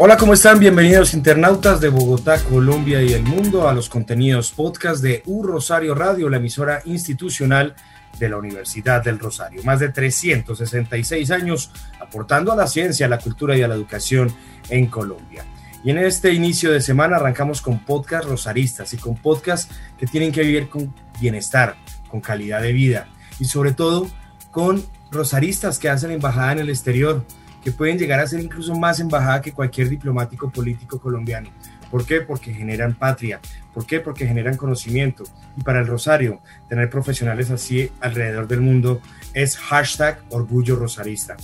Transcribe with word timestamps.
Hola, 0.00 0.16
¿cómo 0.16 0.34
están? 0.34 0.60
Bienvenidos 0.60 1.12
internautas 1.12 1.80
de 1.80 1.88
Bogotá, 1.88 2.38
Colombia 2.44 3.02
y 3.02 3.14
el 3.14 3.24
mundo 3.24 3.68
a 3.68 3.74
los 3.74 3.88
contenidos 3.88 4.52
podcast 4.52 5.02
de 5.02 5.24
U 5.26 5.42
Rosario 5.42 5.92
Radio, 5.96 6.28
la 6.28 6.36
emisora 6.36 6.82
institucional 6.84 7.74
de 8.16 8.28
la 8.28 8.36
Universidad 8.36 9.02
del 9.02 9.18
Rosario. 9.18 9.60
Más 9.64 9.80
de 9.80 9.88
366 9.88 11.32
años 11.32 11.72
aportando 12.00 12.52
a 12.52 12.56
la 12.56 12.68
ciencia, 12.68 13.06
a 13.06 13.08
la 13.08 13.18
cultura 13.18 13.56
y 13.56 13.62
a 13.62 13.66
la 13.66 13.74
educación 13.74 14.32
en 14.70 14.86
Colombia. 14.86 15.44
Y 15.82 15.90
en 15.90 15.98
este 15.98 16.32
inicio 16.32 16.70
de 16.70 16.80
semana 16.80 17.16
arrancamos 17.16 17.60
con 17.60 17.84
podcast 17.84 18.28
rosaristas 18.28 18.94
y 18.94 18.98
con 18.98 19.16
podcast 19.16 19.68
que 19.98 20.06
tienen 20.06 20.30
que 20.30 20.42
vivir 20.42 20.68
con 20.68 20.94
bienestar, 21.20 21.74
con 22.08 22.20
calidad 22.20 22.62
de 22.62 22.72
vida 22.72 23.08
y 23.40 23.46
sobre 23.46 23.72
todo 23.72 24.08
con 24.52 24.80
rosaristas 25.10 25.80
que 25.80 25.88
hacen 25.88 26.12
embajada 26.12 26.52
en 26.52 26.58
el 26.60 26.68
exterior, 26.70 27.24
que 27.62 27.72
pueden 27.72 27.98
llegar 27.98 28.20
a 28.20 28.26
ser 28.26 28.40
incluso 28.40 28.74
más 28.76 29.00
embajada 29.00 29.42
que 29.42 29.52
cualquier 29.52 29.88
diplomático 29.88 30.50
político 30.50 31.00
colombiano. 31.00 31.50
¿Por 31.90 32.04
qué? 32.04 32.20
Porque 32.20 32.52
generan 32.52 32.94
patria. 32.94 33.40
¿Por 33.72 33.86
qué? 33.86 34.00
Porque 34.00 34.26
generan 34.26 34.56
conocimiento. 34.56 35.24
Y 35.56 35.62
para 35.62 35.80
el 35.80 35.86
Rosario, 35.86 36.40
tener 36.68 36.90
profesionales 36.90 37.50
así 37.50 37.90
alrededor 38.00 38.46
del 38.46 38.60
mundo 38.60 39.00
es 39.34 39.56
hashtag 39.56 40.20
orgullo 40.30 40.76
rosarista. 40.76 41.36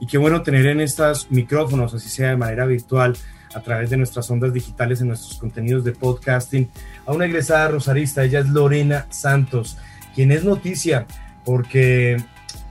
Y 0.00 0.06
qué 0.06 0.18
bueno 0.18 0.42
tener 0.42 0.66
en 0.66 0.80
estos 0.80 1.30
micrófonos, 1.30 1.94
así 1.94 2.08
sea 2.08 2.30
de 2.30 2.36
manera 2.36 2.66
virtual, 2.66 3.16
a 3.54 3.60
través 3.60 3.90
de 3.90 3.96
nuestras 3.96 4.28
ondas 4.30 4.52
digitales, 4.52 5.00
en 5.00 5.08
nuestros 5.08 5.38
contenidos 5.38 5.84
de 5.84 5.92
podcasting, 5.92 6.68
a 7.06 7.12
una 7.12 7.26
egresada 7.26 7.68
rosarista. 7.68 8.24
Ella 8.24 8.40
es 8.40 8.48
Lorena 8.48 9.06
Santos, 9.10 9.76
quien 10.14 10.32
es 10.32 10.42
noticia 10.42 11.06
porque 11.44 12.16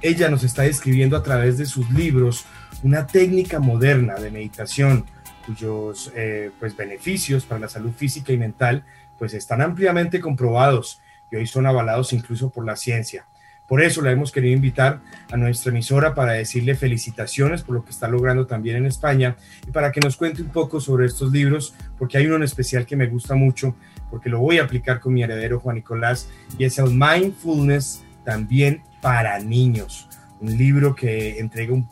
ella 0.02 0.30
nos 0.30 0.44
está 0.44 0.64
describiendo 0.64 1.16
a 1.16 1.24
través 1.24 1.58
de 1.58 1.66
sus 1.66 1.90
libros 1.92 2.46
una 2.84 3.08
técnica 3.08 3.60
moderna 3.60 4.16
de 4.16 4.32
meditación 4.32 5.06
cuyos 5.46 6.12
eh, 6.16 6.52
pues, 6.60 6.76
beneficios 6.76 7.46
para 7.46 7.62
la 7.62 7.70
salud 7.70 7.92
física 7.92 8.32
y 8.32 8.38
mental 8.38 8.86
pues 9.18 9.34
están 9.34 9.62
ampliamente 9.62 10.20
comprobados 10.20 11.02
y 11.32 11.36
hoy 11.36 11.48
son 11.48 11.66
avalados 11.66 12.14
incluso 12.14 12.50
por 12.50 12.66
la 12.66 12.76
ciencia. 12.76 13.26
Por 13.68 13.82
eso 13.82 14.02
la 14.02 14.12
hemos 14.12 14.34
querido 14.34 14.54
invitar 14.54 15.00
a 15.32 15.38
nuestra 15.38 15.72
emisora 15.72 16.14
para 16.14 16.34
decirle 16.34 16.76
felicitaciones 16.76 17.62
por 17.62 17.76
lo 17.76 17.86
que 17.86 17.92
está 17.92 18.10
logrando 18.10 18.46
también 18.46 18.76
en 18.76 18.86
España 18.86 19.38
y 19.66 19.72
para 19.72 19.94
que 19.94 20.02
nos 20.02 20.18
cuente 20.18 20.42
un 20.42 20.50
poco 20.50 20.82
sobre 20.82 21.06
estos 21.06 21.32
libros, 21.32 21.74
porque 21.98 22.18
hay 22.18 22.26
uno 22.26 22.36
en 22.36 22.44
especial 22.44 22.86
que 22.86 22.98
me 22.98 23.08
gusta 23.08 23.34
mucho, 23.36 23.76
porque 24.10 24.28
lo 24.28 24.40
voy 24.40 24.58
a 24.58 24.64
aplicar 24.64 25.00
con 25.00 25.14
mi 25.14 25.24
heredero 25.24 25.62
Juan 25.62 25.78
Nicolás, 25.78 26.28
y 26.58 26.66
es 26.66 26.80
el 26.80 26.90
Mindfulness 26.90 28.04
también 28.26 28.84
para 29.02 29.40
niños, 29.40 30.10
un 30.42 30.58
libro 30.58 30.94
que 30.94 31.40
entrega 31.40 31.74
un 31.74 31.88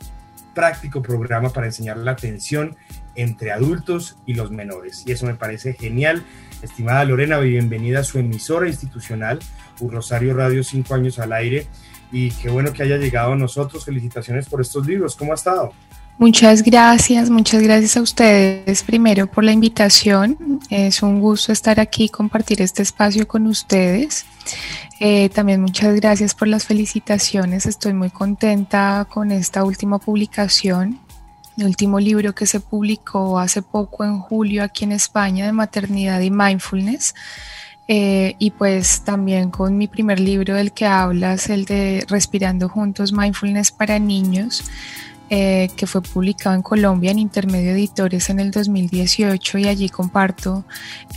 práctico 0.54 1.02
programa 1.02 1.50
para 1.50 1.66
enseñar 1.66 1.96
la 1.96 2.12
atención 2.12 2.76
entre 3.14 3.52
adultos 3.52 4.18
y 4.26 4.34
los 4.34 4.50
menores. 4.50 5.04
Y 5.06 5.12
eso 5.12 5.26
me 5.26 5.34
parece 5.34 5.74
genial. 5.74 6.24
Estimada 6.62 7.04
Lorena, 7.04 7.38
bienvenida 7.38 8.00
a 8.00 8.04
su 8.04 8.18
emisora 8.18 8.68
institucional, 8.68 9.38
un 9.80 9.92
Rosario 9.92 10.34
Radio 10.34 10.62
5 10.62 10.94
años 10.94 11.18
al 11.18 11.32
aire. 11.32 11.66
Y 12.12 12.30
qué 12.32 12.50
bueno 12.50 12.72
que 12.72 12.82
haya 12.82 12.96
llegado 12.96 13.32
a 13.32 13.36
nosotros. 13.36 13.84
Felicitaciones 13.84 14.48
por 14.48 14.60
estos 14.60 14.86
libros. 14.86 15.16
¿Cómo 15.16 15.32
ha 15.32 15.36
estado? 15.36 15.72
Muchas 16.20 16.62
gracias, 16.62 17.30
muchas 17.30 17.62
gracias 17.62 17.96
a 17.96 18.02
ustedes 18.02 18.82
primero 18.82 19.26
por 19.26 19.42
la 19.42 19.52
invitación. 19.52 20.60
Es 20.68 21.02
un 21.02 21.18
gusto 21.18 21.50
estar 21.50 21.80
aquí 21.80 22.04
y 22.04 22.08
compartir 22.10 22.60
este 22.60 22.82
espacio 22.82 23.26
con 23.26 23.46
ustedes. 23.46 24.26
Eh, 25.00 25.30
también 25.30 25.62
muchas 25.62 25.94
gracias 25.94 26.34
por 26.34 26.46
las 26.48 26.66
felicitaciones. 26.66 27.64
Estoy 27.64 27.94
muy 27.94 28.10
contenta 28.10 29.06
con 29.08 29.32
esta 29.32 29.64
última 29.64 29.98
publicación. 29.98 31.00
El 31.56 31.64
último 31.64 31.98
libro 31.98 32.34
que 32.34 32.44
se 32.44 32.60
publicó 32.60 33.38
hace 33.38 33.62
poco 33.62 34.04
en 34.04 34.18
julio 34.18 34.62
aquí 34.62 34.84
en 34.84 34.92
España 34.92 35.46
de 35.46 35.52
maternidad 35.52 36.20
y 36.20 36.30
mindfulness. 36.30 37.14
Eh, 37.88 38.36
y 38.38 38.50
pues 38.50 39.00
también 39.04 39.50
con 39.50 39.78
mi 39.78 39.88
primer 39.88 40.20
libro 40.20 40.54
del 40.54 40.72
que 40.72 40.84
hablas, 40.84 41.48
el 41.48 41.64
de 41.64 42.04
Respirando 42.10 42.68
Juntos, 42.68 43.10
Mindfulness 43.10 43.72
para 43.72 43.98
Niños 43.98 44.62
eh, 45.30 45.70
que 45.76 45.86
fue 45.86 46.02
publicado 46.02 46.56
en 46.56 46.62
Colombia 46.62 47.12
en 47.12 47.20
Intermedio 47.20 47.70
Editores 47.70 48.30
en 48.30 48.40
el 48.40 48.50
2018 48.50 49.58
y 49.58 49.68
allí 49.68 49.88
comparto 49.88 50.64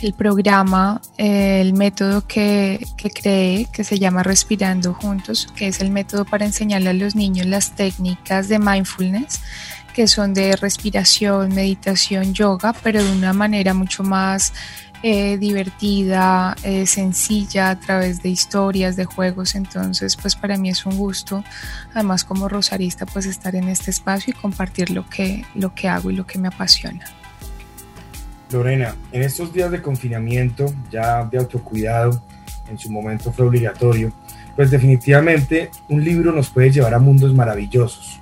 el 0.00 0.12
programa, 0.12 1.02
eh, 1.18 1.60
el 1.60 1.74
método 1.74 2.24
que, 2.24 2.86
que 2.96 3.10
creé, 3.10 3.66
que 3.72 3.82
se 3.82 3.98
llama 3.98 4.22
Respirando 4.22 4.94
Juntos, 4.94 5.48
que 5.56 5.66
es 5.66 5.80
el 5.80 5.90
método 5.90 6.24
para 6.24 6.44
enseñarle 6.44 6.90
a 6.90 6.92
los 6.94 7.16
niños 7.16 7.46
las 7.46 7.72
técnicas 7.72 8.48
de 8.48 8.60
mindfulness 8.60 9.40
que 9.92 10.08
son 10.08 10.34
de 10.34 10.56
respiración, 10.56 11.54
meditación, 11.54 12.34
yoga, 12.34 12.72
pero 12.82 13.02
de 13.02 13.12
una 13.12 13.32
manera 13.32 13.74
mucho 13.74 14.02
más 14.02 14.52
eh, 15.06 15.36
divertida, 15.36 16.56
eh, 16.62 16.86
sencilla, 16.86 17.68
a 17.68 17.78
través 17.78 18.22
de 18.22 18.30
historias, 18.30 18.96
de 18.96 19.04
juegos. 19.04 19.54
Entonces, 19.54 20.16
pues 20.16 20.34
para 20.34 20.56
mí 20.56 20.70
es 20.70 20.86
un 20.86 20.96
gusto, 20.96 21.44
además 21.92 22.24
como 22.24 22.48
rosarista, 22.48 23.04
pues 23.04 23.26
estar 23.26 23.54
en 23.54 23.68
este 23.68 23.90
espacio 23.90 24.32
y 24.34 24.40
compartir 24.40 24.88
lo 24.88 25.06
que, 25.06 25.44
lo 25.54 25.74
que 25.74 25.90
hago 25.90 26.10
y 26.10 26.16
lo 26.16 26.26
que 26.26 26.38
me 26.38 26.48
apasiona. 26.48 27.04
Lorena, 28.50 28.96
en 29.12 29.20
estos 29.20 29.52
días 29.52 29.70
de 29.70 29.82
confinamiento, 29.82 30.72
ya 30.90 31.22
de 31.26 31.36
autocuidado, 31.36 32.22
en 32.70 32.78
su 32.78 32.90
momento 32.90 33.30
fue 33.30 33.44
obligatorio, 33.44 34.10
pues 34.56 34.70
definitivamente 34.70 35.70
un 35.90 36.02
libro 36.02 36.32
nos 36.32 36.48
puede 36.48 36.70
llevar 36.70 36.94
a 36.94 36.98
mundos 36.98 37.34
maravillosos. 37.34 38.20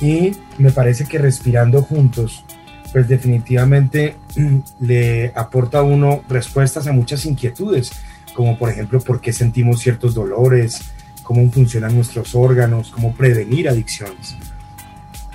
Y 0.00 0.32
me 0.58 0.72
parece 0.72 1.04
que 1.04 1.18
respirando 1.18 1.80
juntos 1.80 2.44
pues 2.92 3.08
definitivamente 3.08 4.16
le 4.80 5.32
aporta 5.34 5.78
a 5.78 5.82
uno 5.82 6.22
respuestas 6.28 6.86
a 6.86 6.92
muchas 6.92 7.24
inquietudes, 7.26 7.92
como 8.34 8.58
por 8.58 8.70
ejemplo 8.70 9.00
por 9.00 9.20
qué 9.20 9.32
sentimos 9.32 9.80
ciertos 9.80 10.14
dolores, 10.14 10.92
cómo 11.22 11.50
funcionan 11.50 11.94
nuestros 11.94 12.34
órganos, 12.34 12.90
cómo 12.90 13.14
prevenir 13.14 13.68
adicciones. 13.68 14.36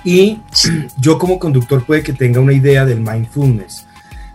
Y 0.04 0.40
yo 0.96 1.18
como 1.18 1.38
conductor 1.38 1.84
puede 1.84 2.02
que 2.02 2.12
tenga 2.12 2.40
una 2.40 2.52
idea 2.52 2.84
del 2.86 3.00
mindfulness, 3.00 3.86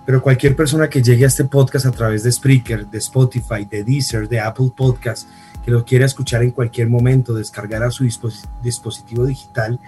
pero 0.06 0.21
cualquier 0.21 0.56
persona 0.56 0.89
que 0.89 1.01
llegue 1.01 1.24
a 1.24 1.27
este 1.27 1.45
podcast 1.45 1.86
a 1.86 1.92
través 1.92 2.24
de 2.24 2.31
Spreaker, 2.31 2.88
de 2.88 2.98
Spotify, 2.98 3.65
de 3.69 3.83
Deezer, 3.83 4.27
de 4.27 4.39
Apple 4.39 4.71
Podcast, 4.75 5.30
que 5.63 5.71
lo 5.71 5.86
quiera 5.86 6.06
escuchar 6.06 6.44
en 6.44 6.51
cualquier 6.51 6.89
momento, 6.89 7.33
descargar 7.33 7.83
a 7.83 7.92
su 7.92 8.03
dispositivo 8.62 9.25
digital, 9.25 9.80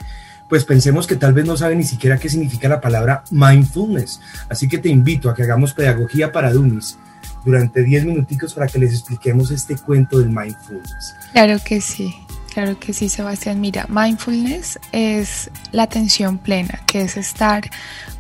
pues 0.49 0.65
pensemos 0.65 1.07
que 1.07 1.15
tal 1.15 1.33
vez 1.33 1.45
no 1.45 1.57
sabe 1.57 1.75
ni 1.75 1.83
siquiera 1.83 2.17
qué 2.17 2.29
significa 2.29 2.67
la 2.67 2.81
palabra 2.81 3.23
mindfulness. 3.31 4.21
Así 4.49 4.67
que 4.67 4.77
te 4.77 4.89
invito 4.89 5.29
a 5.29 5.35
que 5.35 5.43
hagamos 5.43 5.73
pedagogía 5.73 6.31
para 6.31 6.51
dummies 6.51 6.97
durante 7.43 7.83
10 7.83 8.05
minuticos 8.05 8.53
para 8.53 8.67
que 8.67 8.79
les 8.79 8.91
expliquemos 8.91 9.51
este 9.51 9.75
cuento 9.75 10.19
del 10.19 10.29
mindfulness. 10.29 11.15
Claro 11.31 11.57
que 11.63 11.81
sí. 11.81 12.15
Claro 12.53 12.79
que 12.79 12.93
sí, 12.93 13.09
Sebastián. 13.09 13.59
Mira, 13.59 13.85
mindfulness 13.89 14.79
es 14.93 15.51
la 15.73 15.83
atención 15.83 16.37
plena, 16.37 16.79
que 16.87 17.01
es 17.01 17.17
estar 17.17 17.69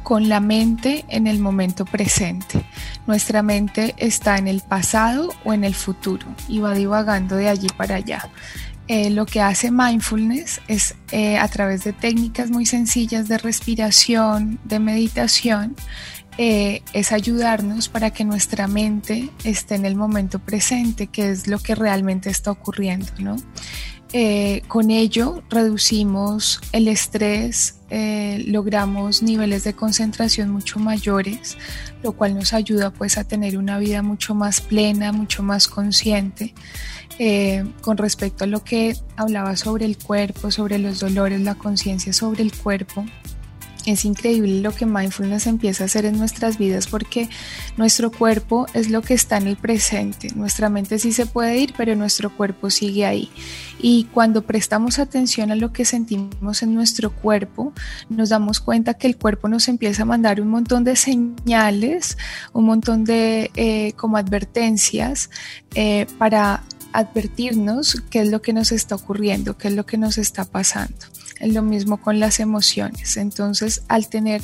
con 0.03 0.27
la 0.27 0.41
mente 0.41 1.05
en 1.07 1.25
el 1.25 1.39
momento 1.39 1.85
presente. 1.85 2.65
nuestra 3.07 3.41
mente 3.43 3.95
está 3.97 4.37
en 4.37 4.47
el 4.47 4.59
pasado 4.59 5.29
o 5.45 5.53
en 5.53 5.63
el 5.63 5.73
futuro 5.73 6.27
y 6.49 6.59
va 6.59 6.73
divagando 6.73 7.37
de 7.37 7.47
allí 7.47 7.67
para 7.77 7.95
allá. 7.95 8.29
Eh, 8.87 9.09
lo 9.09 9.25
que 9.25 9.41
hace 9.41 9.71
mindfulness 9.71 10.61
es 10.67 10.95
eh, 11.11 11.37
a 11.37 11.47
través 11.47 11.83
de 11.83 11.93
técnicas 11.93 12.51
muy 12.51 12.67
sencillas 12.67 13.27
de 13.27 13.39
respiración, 13.39 14.59
de 14.63 14.79
meditación, 14.79 15.75
eh, 16.37 16.83
es 16.93 17.11
ayudarnos 17.11 17.89
para 17.89 18.11
que 18.11 18.25
nuestra 18.25 18.67
mente 18.67 19.29
esté 19.43 19.75
en 19.75 19.85
el 19.85 19.95
momento 19.95 20.37
presente, 20.37 21.07
que 21.07 21.31
es 21.31 21.47
lo 21.47 21.57
que 21.57 21.73
realmente 21.73 22.29
está 22.29 22.51
ocurriendo, 22.51 23.07
¿no? 23.19 23.37
Con 24.69 24.91
ello 24.91 25.43
reducimos 25.49 26.61
el 26.71 26.87
estrés, 26.87 27.79
logramos 28.47 29.21
niveles 29.21 29.65
de 29.65 29.73
concentración 29.73 30.51
mucho 30.51 30.79
mayores, 30.79 31.57
lo 32.01 32.13
cual 32.13 32.33
nos 32.33 32.53
ayuda 32.53 32.91
pues 32.91 33.17
a 33.17 33.25
tener 33.25 33.57
una 33.57 33.77
vida 33.77 34.03
mucho 34.03 34.33
más 34.33 34.61
plena, 34.61 35.11
mucho 35.11 35.43
más 35.43 35.67
consciente. 35.67 36.53
Con 37.81 37.97
respecto 37.97 38.43
a 38.43 38.47
lo 38.47 38.63
que 38.63 38.95
hablaba 39.15 39.55
sobre 39.55 39.85
el 39.85 39.97
cuerpo, 39.97 40.51
sobre 40.51 40.79
los 40.79 40.99
dolores, 40.99 41.41
la 41.41 41.55
conciencia 41.55 42.11
sobre 42.11 42.43
el 42.43 42.51
cuerpo, 42.53 43.05
es 43.85 44.03
increíble 44.05 44.61
lo 44.61 44.71
que 44.73 44.85
mindfulness 44.85 45.47
empieza 45.47 45.83
a 45.83 45.85
hacer 45.85 46.05
en 46.05 46.17
nuestras 46.17 46.57
vidas 46.57 46.87
porque 46.87 47.29
nuestro 47.77 48.11
cuerpo 48.11 48.65
es 48.73 48.89
lo 48.89 49.01
que 49.01 49.13
está 49.13 49.37
en 49.37 49.47
el 49.47 49.57
presente. 49.57 50.29
Nuestra 50.35 50.69
mente 50.69 50.97
sí 50.97 51.11
se 51.11 51.25
puede 51.25 51.57
ir, 51.59 51.73
pero 51.77 51.95
nuestro 51.95 52.35
cuerpo 52.35 52.69
sigue 52.69 53.05
ahí. 53.05 53.29
Y 53.79 54.05
cuando 54.05 54.41
prestamos 54.41 54.97
atención 54.97 55.51
a 55.51 55.55
lo 55.55 55.71
que 55.71 55.85
sentimos 55.85 56.63
en 56.63 56.73
nuestro 56.73 57.11
cuerpo, 57.11 57.73
nos 58.09 58.29
damos 58.29 58.59
cuenta 58.59 58.95
que 58.95 59.07
el 59.07 59.17
cuerpo 59.17 59.47
nos 59.47 59.67
empieza 59.67 60.01
a 60.01 60.05
mandar 60.05 60.41
un 60.41 60.47
montón 60.47 60.83
de 60.83 60.95
señales, 60.95 62.17
un 62.53 62.65
montón 62.65 63.03
de 63.03 63.51
eh, 63.55 63.93
como 63.93 64.17
advertencias 64.17 65.29
eh, 65.75 66.07
para 66.17 66.63
advertirnos 66.95 68.01
qué 68.09 68.21
es 68.21 68.29
lo 68.29 68.41
que 68.41 68.53
nos 68.53 68.71
está 68.71 68.95
ocurriendo, 68.95 69.57
qué 69.57 69.67
es 69.67 69.73
lo 69.73 69.85
que 69.85 69.97
nos 69.97 70.17
está 70.17 70.45
pasando. 70.45 70.95
Lo 71.41 71.61
mismo 71.61 71.97
con 71.97 72.21
las 72.21 72.39
emociones. 72.39 73.17
Entonces, 73.17 73.83
al 73.89 74.07
tener 74.07 74.41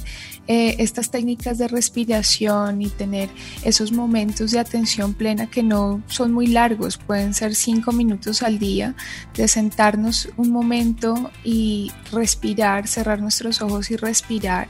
eh, 0.48 0.76
estas 0.80 1.10
técnicas 1.10 1.58
de 1.58 1.70
respiración 1.70 2.82
y 2.82 2.90
tener 2.90 3.30
esos 3.64 3.94
momentos 3.94 4.52
de 4.52 4.60
atención 4.60 5.14
plena 5.14 5.50
que 5.50 5.64
no 5.64 6.04
son 6.08 6.34
muy 6.34 6.48
largos, 6.48 6.98
pueden 6.98 7.34
ser 7.34 7.56
cinco 7.56 7.94
minutos 7.94 8.44
al 8.44 8.60
día, 8.60 8.94
de 9.36 9.48
sentarnos 9.48 10.28
un 10.36 10.52
momento 10.52 11.32
y 11.46 11.94
respirar, 12.12 12.90
cerrar 12.90 13.22
nuestros 13.22 13.62
ojos 13.62 13.90
y 13.90 13.96
respirar 13.96 14.68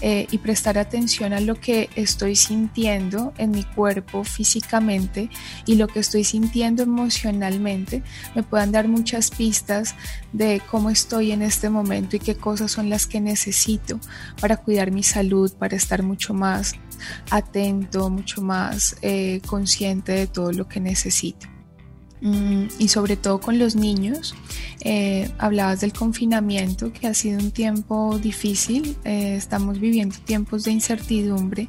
eh, 0.00 0.26
y 0.30 0.38
prestar 0.38 0.78
atención 0.78 1.32
a 1.32 1.40
lo 1.40 1.54
que 1.56 1.90
estoy 1.94 2.36
sintiendo 2.36 3.32
en 3.38 3.50
mi 3.50 3.64
cuerpo 3.64 4.24
físicamente 4.24 5.28
y 5.66 5.74
lo 5.74 5.88
que 5.88 6.00
estoy 6.00 6.24
sintiendo 6.24 6.82
emocionalmente, 6.82 8.02
me 8.34 8.42
puedan 8.42 8.72
dar 8.72 8.88
muchas 8.88 9.30
pistas 9.30 9.94
de 10.32 10.62
cómo 10.70 10.90
estoy 10.90 11.32
en 11.32 11.42
este 11.42 11.70
momento 11.70 12.16
y 12.16 12.20
qué 12.20 12.34
cosas 12.34 12.72
son 12.72 12.88
las 12.88 13.06
que 13.06 13.20
necesito 13.20 14.00
para 14.40 14.56
cuidar 14.56 14.90
mi 14.90 15.02
salud, 15.02 15.52
para 15.52 15.76
estar 15.76 16.02
mucho 16.02 16.34
más 16.34 16.74
atento, 17.30 18.10
mucho 18.10 18.42
más 18.42 18.96
eh, 19.02 19.40
consciente 19.46 20.12
de 20.12 20.26
todo 20.26 20.52
lo 20.52 20.68
que 20.68 20.80
necesito. 20.80 21.59
Mm, 22.22 22.66
y 22.78 22.88
sobre 22.88 23.16
todo 23.16 23.40
con 23.40 23.58
los 23.58 23.76
niños. 23.76 24.34
Eh, 24.82 25.30
hablabas 25.38 25.80
del 25.80 25.92
confinamiento, 25.92 26.92
que 26.92 27.06
ha 27.06 27.14
sido 27.14 27.38
un 27.38 27.50
tiempo 27.50 28.18
difícil. 28.18 28.96
Eh, 29.04 29.36
estamos 29.36 29.80
viviendo 29.80 30.16
tiempos 30.24 30.64
de 30.64 30.72
incertidumbre 30.72 31.68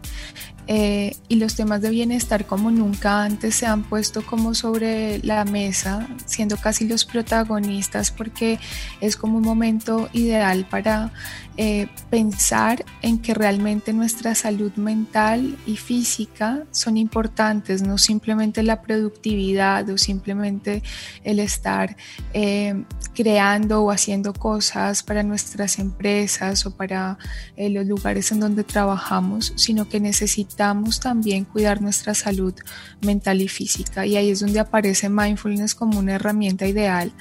eh, 0.74 1.18
y 1.28 1.36
los 1.36 1.58
temas 1.58 1.82
de 1.82 1.90
bienestar 1.90 2.46
como 2.46 2.72
nunca 2.72 3.26
antes 3.26 3.56
se 3.56 3.66
han 3.66 3.84
puesto 3.84 4.26
como 4.26 4.56
sobre 4.56 5.20
la 5.20 5.44
mesa, 5.44 6.08
siendo 6.26 6.56
casi 6.56 6.88
los 6.88 7.04
protagonistas 7.04 8.10
porque 8.10 8.58
es 9.02 9.18
como 9.18 9.40
un 9.40 9.44
momento 9.44 10.08
ideal 10.14 10.66
para 10.70 11.12
eh, 11.58 11.90
pensar 12.10 12.86
en 13.02 13.20
que 13.20 13.34
realmente 13.34 13.92
nuestra 13.92 14.34
salud 14.34 14.72
mental 14.78 15.58
y 15.66 15.76
física 15.76 16.64
son 16.72 16.96
importantes, 16.96 17.82
no 17.82 17.98
simplemente 17.98 18.64
la 18.64 18.82
productividad 18.82 19.90
o 19.90 19.98
simplemente 19.98 20.84
el 21.26 21.42
estar 21.42 21.98
eh, 22.34 22.86
creando 23.14 23.84
o 23.84 23.92
haciendo 23.92 24.34
cosas 24.34 25.04
para 25.04 25.24
nuestras 25.24 25.80
empresas 25.80 26.66
o 26.66 26.72
para 26.72 27.18
los 27.58 27.86
lugares 27.86 28.32
en 28.32 28.40
donde 28.40 28.64
trabajamos, 28.64 29.54
sino 29.56 29.88
que 29.88 30.00
necesitamos 30.00 30.32
necesitamos 30.32 31.00
también 31.00 31.46
cuidar 31.46 31.82
nuestra 31.82 32.14
salud 32.14 32.54
mental 33.02 33.42
y 33.42 33.48
física. 33.48 34.06
Y 34.06 34.18
ahí 34.18 34.30
es 34.30 34.40
donde 34.40 34.60
aparece 34.60 35.10
mindfulness 35.10 35.76
como 35.76 36.00
una 36.00 36.14
herramienta 36.14 36.68
ideal 36.68 37.12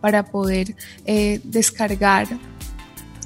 para 0.00 0.24
poder 0.24 0.74
eh, 1.04 1.40
descargar 1.44 2.26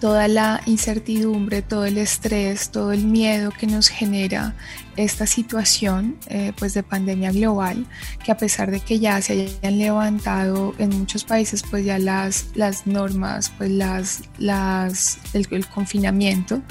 toda 0.00 0.28
la 0.28 0.62
incertidumbre, 0.66 1.62
todo 1.62 1.84
el 1.84 1.98
estrés, 1.98 2.70
todo 2.70 2.92
el 2.92 3.04
miedo 3.04 3.50
que 3.50 3.66
nos 3.66 3.88
genera 3.88 4.56
esta 4.96 5.26
situación 5.26 6.16
eh, 6.26 6.52
pues 6.58 6.74
de 6.74 6.82
pandemia 6.82 7.32
global, 7.32 7.86
que 8.24 8.32
a 8.32 8.36
pesar 8.36 8.70
de 8.70 8.80
que 8.80 8.98
ya 8.98 9.20
se 9.22 9.32
hayan 9.62 9.78
levantado 9.78 10.74
en 10.78 10.98
muchos 10.98 11.24
países 11.24 11.62
pues 11.70 11.84
ya 11.84 11.98
las, 11.98 12.46
las 12.54 12.86
normas, 12.86 13.52
pues 13.56 13.70
las, 13.70 14.22
las, 14.38 15.18
el, 15.34 15.66
confinamiento, 15.68 16.62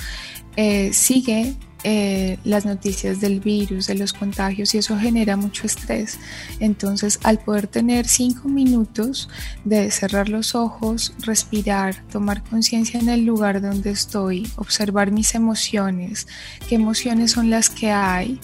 eh, 0.56 0.92
sigue 0.92 1.56
eh, 1.84 2.38
las 2.44 2.66
noticias 2.66 3.22
del 3.22 3.40
virus, 3.40 3.88
de 3.88 3.96
los 3.96 4.12
contagios 4.12 4.76
y 4.76 4.80
eso 4.80 4.98
genera 4.98 5.38
mucho 5.38 5.66
estrés. 5.66 6.20
Entonces, 6.60 7.20
al 7.24 7.40
poder 7.40 7.68
tener 7.68 8.08
cinco 8.08 8.50
minutos 8.50 9.30
de 9.64 9.90
cerrar 9.92 10.28
los 10.28 10.56
ojos, 10.56 11.14
respirar, 11.22 12.04
tomar 12.12 12.44
conciencia 12.44 13.00
en 13.00 13.08
el 13.08 13.26
lugar 13.26 13.62
donde 13.62 13.92
estoy, 13.92 14.50
observar 14.58 15.12
mis 15.12 15.36
emociones, 15.36 16.28
qué 16.68 16.76
emociones 16.76 17.32
son 17.32 17.50
las 17.50 17.70
que 17.70 17.92
hay, 17.92 18.40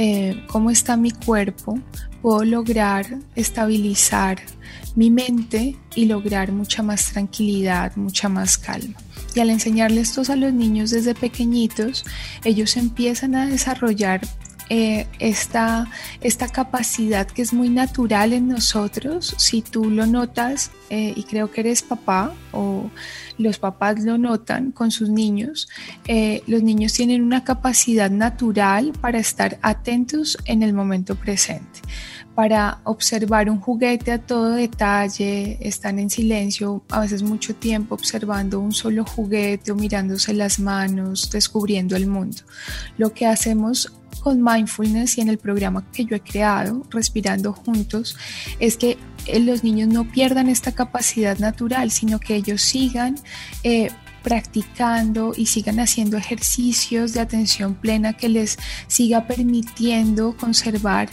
eh, 0.00 0.44
cómo 0.46 0.70
está 0.70 0.96
mi 0.96 1.10
cuerpo, 1.10 1.76
puedo 2.22 2.44
lograr 2.44 3.18
estabilizar 3.34 4.38
mi 4.94 5.10
mente 5.10 5.76
y 5.96 6.04
lograr 6.04 6.52
mucha 6.52 6.84
más 6.84 7.10
tranquilidad, 7.10 7.96
mucha 7.96 8.28
más 8.28 8.58
calma. 8.58 8.94
Y 9.34 9.40
al 9.40 9.50
enseñarle 9.50 10.00
esto 10.00 10.22
a 10.28 10.36
los 10.36 10.52
niños 10.52 10.90
desde 10.90 11.16
pequeñitos, 11.16 12.04
ellos 12.44 12.76
empiezan 12.76 13.34
a 13.34 13.46
desarrollar 13.48 14.20
eh, 14.70 15.06
esta, 15.18 15.86
esta, 16.20 16.48
capacidad 16.48 17.26
que 17.26 17.42
es 17.42 17.52
muy 17.52 17.68
natural 17.70 18.32
en 18.32 18.48
nosotros, 18.48 19.34
si 19.38 19.62
tú 19.62 19.90
lo 19.90 20.06
notas, 20.06 20.70
eh, 20.90 21.12
y 21.16 21.22
creo 21.24 21.50
que 21.50 21.60
eres 21.60 21.82
papá 21.82 22.34
o 22.52 22.90
los 23.38 23.58
papás 23.58 24.00
lo 24.04 24.18
notan 24.18 24.72
con 24.72 24.90
sus 24.90 25.08
niños, 25.08 25.68
eh, 26.06 26.42
los 26.46 26.62
niños 26.62 26.92
tienen 26.92 27.22
una 27.22 27.44
capacidad 27.44 28.10
natural 28.10 28.92
para 29.00 29.18
estar 29.18 29.58
atentos 29.62 30.36
en 30.44 30.62
el 30.62 30.72
momento 30.74 31.14
presente 31.14 31.80
para 32.38 32.78
observar 32.84 33.50
un 33.50 33.58
juguete 33.58 34.12
a 34.12 34.18
todo 34.18 34.52
detalle, 34.52 35.58
están 35.60 35.98
en 35.98 36.08
silencio 36.08 36.84
a 36.88 37.00
veces 37.00 37.24
mucho 37.24 37.52
tiempo 37.56 37.96
observando 37.96 38.60
un 38.60 38.70
solo 38.70 39.04
juguete 39.04 39.72
o 39.72 39.74
mirándose 39.74 40.32
las 40.34 40.60
manos, 40.60 41.32
descubriendo 41.32 41.96
el 41.96 42.06
mundo. 42.06 42.36
Lo 42.96 43.12
que 43.12 43.26
hacemos 43.26 43.92
con 44.18 44.42
mindfulness 44.42 45.18
y 45.18 45.20
en 45.20 45.28
el 45.28 45.38
programa 45.38 45.84
que 45.92 46.04
yo 46.04 46.16
he 46.16 46.20
creado, 46.20 46.84
Respirando 46.90 47.52
Juntos, 47.52 48.16
es 48.60 48.76
que 48.76 48.98
eh, 49.26 49.40
los 49.40 49.64
niños 49.64 49.88
no 49.88 50.04
pierdan 50.04 50.48
esta 50.48 50.72
capacidad 50.72 51.38
natural, 51.38 51.90
sino 51.90 52.18
que 52.18 52.36
ellos 52.36 52.62
sigan 52.62 53.16
eh, 53.62 53.90
practicando 54.22 55.32
y 55.36 55.46
sigan 55.46 55.80
haciendo 55.80 56.16
ejercicios 56.16 57.12
de 57.14 57.20
atención 57.20 57.74
plena 57.74 58.12
que 58.12 58.28
les 58.28 58.58
siga 58.86 59.26
permitiendo 59.26 60.36
conservar 60.36 61.08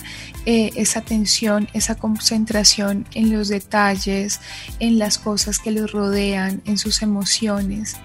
eh, 0.45 0.71
esa 0.75 0.99
atención, 0.99 1.69
esa 1.73 1.95
concentración 1.95 3.05
en 3.13 3.31
los 3.31 3.47
detalles, 3.47 4.41
en 4.79 4.99
las 4.99 5.17
cosas 5.17 5.59
que 5.59 5.71
los 5.71 5.91
rodean, 5.91 6.61
en 6.65 6.77
sus 6.77 7.01
emociones 7.01 7.95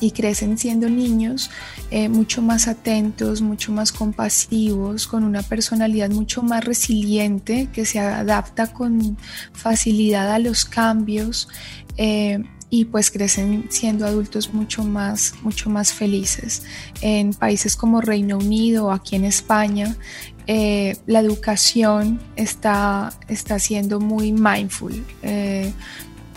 y 0.00 0.10
crecen 0.10 0.58
siendo 0.58 0.88
niños 0.88 1.50
eh, 1.90 2.08
mucho 2.08 2.42
más 2.42 2.68
atentos, 2.68 3.40
mucho 3.40 3.72
más 3.72 3.92
compasivos, 3.92 5.06
con 5.06 5.24
una 5.24 5.42
personalidad 5.42 6.10
mucho 6.10 6.42
más 6.42 6.64
resiliente 6.64 7.68
que 7.72 7.86
se 7.86 7.98
adapta 7.98 8.72
con 8.72 9.16
facilidad 9.52 10.32
a 10.32 10.38
los 10.38 10.64
cambios. 10.64 11.48
Eh, 11.96 12.44
y 12.68 12.86
pues 12.86 13.12
crecen 13.12 13.66
siendo 13.70 14.06
adultos 14.06 14.52
mucho 14.52 14.82
más, 14.82 15.34
mucho 15.42 15.70
más 15.70 15.92
felices. 15.92 16.64
En 17.00 17.32
países 17.32 17.76
como 17.76 18.00
Reino 18.00 18.38
Unido 18.38 18.86
o 18.86 18.90
aquí 18.90 19.14
en 19.14 19.24
España, 19.24 19.96
eh, 20.48 20.96
la 21.06 21.20
educación 21.20 22.20
está, 22.34 23.12
está 23.28 23.60
siendo 23.60 24.00
muy 24.00 24.32
mindful, 24.32 25.04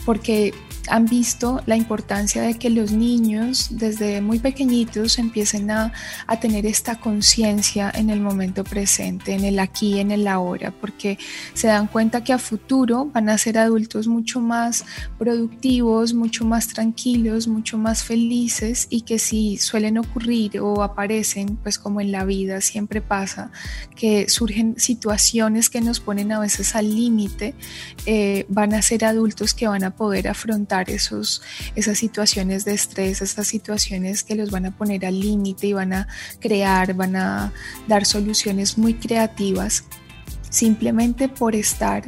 porque 0.06 0.54
han 0.88 1.06
visto 1.06 1.62
la 1.66 1.76
importancia 1.76 2.42
de 2.42 2.58
que 2.58 2.70
los 2.70 2.92
niños 2.92 3.68
desde 3.72 4.22
muy 4.22 4.40
pequeñitos 4.40 5.20
empiecen 5.20 5.72
a, 5.72 5.94
a 6.28 6.40
tener 6.40 6.66
esta 6.66 7.00
conciencia 7.00 7.92
en 7.94 8.10
el 8.10 8.22
momento 8.22 8.64
presente, 8.64 9.34
en 9.34 9.44
el 9.44 9.60
aquí, 9.60 10.00
en 10.00 10.12
el 10.12 10.28
ahora, 10.28 10.72
porque 10.72 11.18
se 11.54 11.68
dan 11.68 11.88
cuenta 11.88 12.24
que 12.24 12.34
a 12.34 12.38
futuro 12.38 13.06
van 13.14 13.30
a 13.30 13.38
ser 13.38 13.58
adultos 13.58 14.08
mucho 14.08 14.40
más 14.40 14.86
productivos, 15.18 16.14
mucho 16.14 16.46
más 16.46 16.68
tranquilos, 16.68 17.48
mucho 17.48 17.78
más 17.78 18.04
felices 18.04 18.88
y 18.90 19.02
que 19.02 19.20
si 19.20 19.58
suelen 19.58 19.98
ocurrir 19.98 20.60
o 20.60 20.84
aparecen, 20.84 21.58
pues 21.58 21.78
como 21.78 22.02
en 22.02 22.12
la 22.12 22.26
vida 22.26 22.62
siempre 22.62 23.02
pasa, 23.02 23.52
que 23.96 24.30
surgen 24.30 24.76
situaciones 24.78 25.70
que 25.70 25.82
nos 25.82 26.00
ponen 26.00 26.32
a 26.32 26.40
veces 26.40 26.76
al 26.76 26.96
límite, 26.96 27.56
eh, 28.06 28.46
van 28.50 28.74
a 28.74 28.82
ser 28.82 29.06
adultos 29.06 29.54
que 29.54 29.68
van 29.68 29.84
a 29.84 29.96
poder 29.96 30.28
afrontar 30.28 30.69
esos, 30.90 31.42
esas 31.76 31.98
situaciones 31.98 32.66
de 32.66 32.74
estrés, 32.74 33.22
esas 33.22 33.48
situaciones 33.48 34.24
que 34.24 34.36
los 34.36 34.52
van 34.52 34.68
a 34.68 34.72
poner 34.72 35.06
al 35.06 35.20
límite 35.20 35.68
y 35.68 35.74
van 35.74 35.94
a 35.94 36.08
crear, 36.40 36.94
van 36.94 37.16
a 37.16 37.52
dar 37.88 38.06
soluciones 38.06 38.78
muy 38.78 38.94
creativas 38.94 39.84
simplemente 40.50 41.30
por 41.30 41.56
estar 41.56 42.04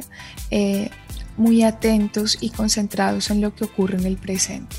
eh, 0.50 0.90
muy 1.36 1.62
atentos 1.62 2.38
y 2.40 2.50
concentrados 2.50 3.30
en 3.30 3.40
lo 3.40 3.54
que 3.54 3.64
ocurre 3.64 3.98
en 3.98 4.06
el 4.06 4.16
presente. 4.16 4.76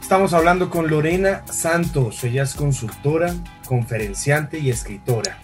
Estamos 0.00 0.32
hablando 0.32 0.70
con 0.70 0.88
Lorena 0.88 1.44
Santos, 1.46 2.24
ella 2.24 2.42
es 2.42 2.54
consultora, 2.54 3.32
conferenciante 3.66 4.58
y 4.58 4.70
escritora. 4.70 5.38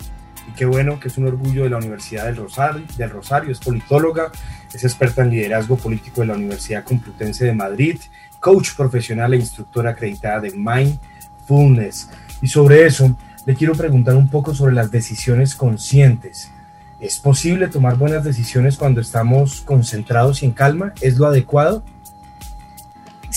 Qué 0.57 0.65
bueno 0.65 0.99
que 0.99 1.09
es 1.09 1.19
un 1.19 1.27
orgullo 1.27 1.65
de 1.65 1.71
la 1.71 1.77
Universidad 1.77 2.25
del 2.25 2.37
Rosario, 2.37 2.83
del 2.97 3.11
Rosario, 3.11 3.53
es 3.53 3.59
politóloga, 3.59 4.33
es 4.73 4.85
experta 4.85 5.23
en 5.23 5.31
liderazgo 5.31 5.77
político 5.77 6.23
de 6.23 6.29
la 6.29 6.35
Universidad 6.35 6.83
Complutense 6.83 7.45
de 7.45 7.53
Madrid, 7.53 7.99
coach 8.41 8.71
profesional 8.75 9.35
e 9.35 9.37
instructora 9.37 9.91
acreditada 9.91 10.41
de 10.41 10.53
Mindfulness. 10.53 12.09
Y 12.41 12.49
sobre 12.49 12.87
eso, 12.87 13.19
le 13.45 13.55
quiero 13.55 13.75
preguntar 13.75 14.17
un 14.17 14.31
poco 14.31 14.55
sobre 14.55 14.75
las 14.75 14.91
decisiones 14.91 15.55
conscientes. 15.55 16.51
¿Es 17.01 17.19
posible 17.19 17.69
tomar 17.69 17.97
buenas 17.99 18.25
decisiones 18.25 18.79
cuando 18.79 19.03
estamos 19.03 19.61
concentrados 19.61 20.43
y 20.43 20.47
en 20.47 20.53
calma? 20.53 20.95
¿Es 21.03 21.19
lo 21.19 21.27
adecuado? 21.27 21.85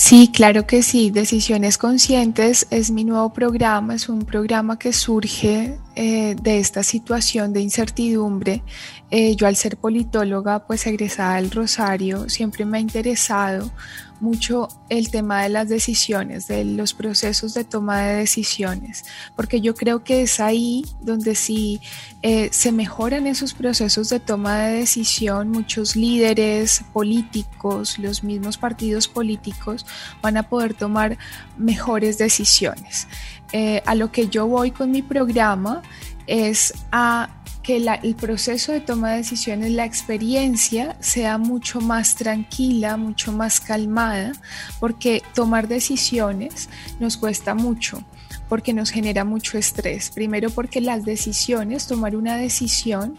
Sí, 0.02 0.30
claro 0.32 0.66
que 0.66 0.82
sí. 0.82 1.10
Decisiones 1.10 1.76
Conscientes 1.76 2.66
es 2.70 2.90
mi 2.90 3.04
nuevo 3.04 3.34
programa, 3.34 3.94
es 3.94 4.08
un 4.08 4.24
programa 4.24 4.78
que 4.78 4.94
surge 4.94 5.78
eh, 5.94 6.36
de 6.40 6.58
esta 6.58 6.82
situación 6.82 7.52
de 7.52 7.60
incertidumbre. 7.60 8.62
Eh, 9.10 9.36
yo 9.36 9.46
al 9.46 9.56
ser 9.56 9.76
politóloga, 9.76 10.66
pues 10.66 10.86
egresada 10.86 11.36
del 11.36 11.50
Rosario, 11.50 12.30
siempre 12.30 12.64
me 12.64 12.78
ha 12.78 12.80
interesado 12.80 13.70
mucho 14.20 14.68
el 14.88 15.10
tema 15.10 15.42
de 15.42 15.48
las 15.48 15.68
decisiones, 15.68 16.46
de 16.46 16.64
los 16.64 16.94
procesos 16.94 17.54
de 17.54 17.64
toma 17.64 18.02
de 18.02 18.16
decisiones, 18.16 19.04
porque 19.36 19.60
yo 19.60 19.74
creo 19.74 20.04
que 20.04 20.22
es 20.22 20.40
ahí 20.40 20.84
donde 21.00 21.34
si 21.34 21.80
eh, 22.22 22.48
se 22.52 22.72
mejoran 22.72 23.26
esos 23.26 23.54
procesos 23.54 24.08
de 24.10 24.20
toma 24.20 24.58
de 24.58 24.78
decisión, 24.78 25.50
muchos 25.50 25.96
líderes 25.96 26.84
políticos, 26.92 27.98
los 27.98 28.22
mismos 28.22 28.58
partidos 28.58 29.08
políticos 29.08 29.86
van 30.22 30.36
a 30.36 30.44
poder 30.44 30.74
tomar 30.74 31.18
mejores 31.56 32.18
decisiones. 32.18 33.08
Eh, 33.52 33.82
a 33.86 33.94
lo 33.94 34.12
que 34.12 34.28
yo 34.28 34.46
voy 34.46 34.70
con 34.70 34.90
mi 34.90 35.02
programa 35.02 35.82
es 36.26 36.72
a 36.92 37.39
que 37.70 37.76
el 38.02 38.16
proceso 38.16 38.72
de 38.72 38.80
toma 38.80 39.12
de 39.12 39.18
decisiones, 39.18 39.70
la 39.70 39.84
experiencia 39.84 40.96
sea 40.98 41.38
mucho 41.38 41.80
más 41.80 42.16
tranquila, 42.16 42.96
mucho 42.96 43.30
más 43.32 43.60
calmada, 43.60 44.32
porque 44.80 45.22
tomar 45.36 45.68
decisiones 45.68 46.68
nos 46.98 47.16
cuesta 47.16 47.54
mucho 47.54 48.02
porque 48.48 48.72
nos 48.72 48.90
genera 48.90 49.24
mucho 49.24 49.56
estrés. 49.56 50.10
Primero 50.10 50.50
porque 50.50 50.80
las 50.80 51.04
decisiones, 51.04 51.86
tomar 51.86 52.16
una 52.16 52.36
decisión 52.36 53.14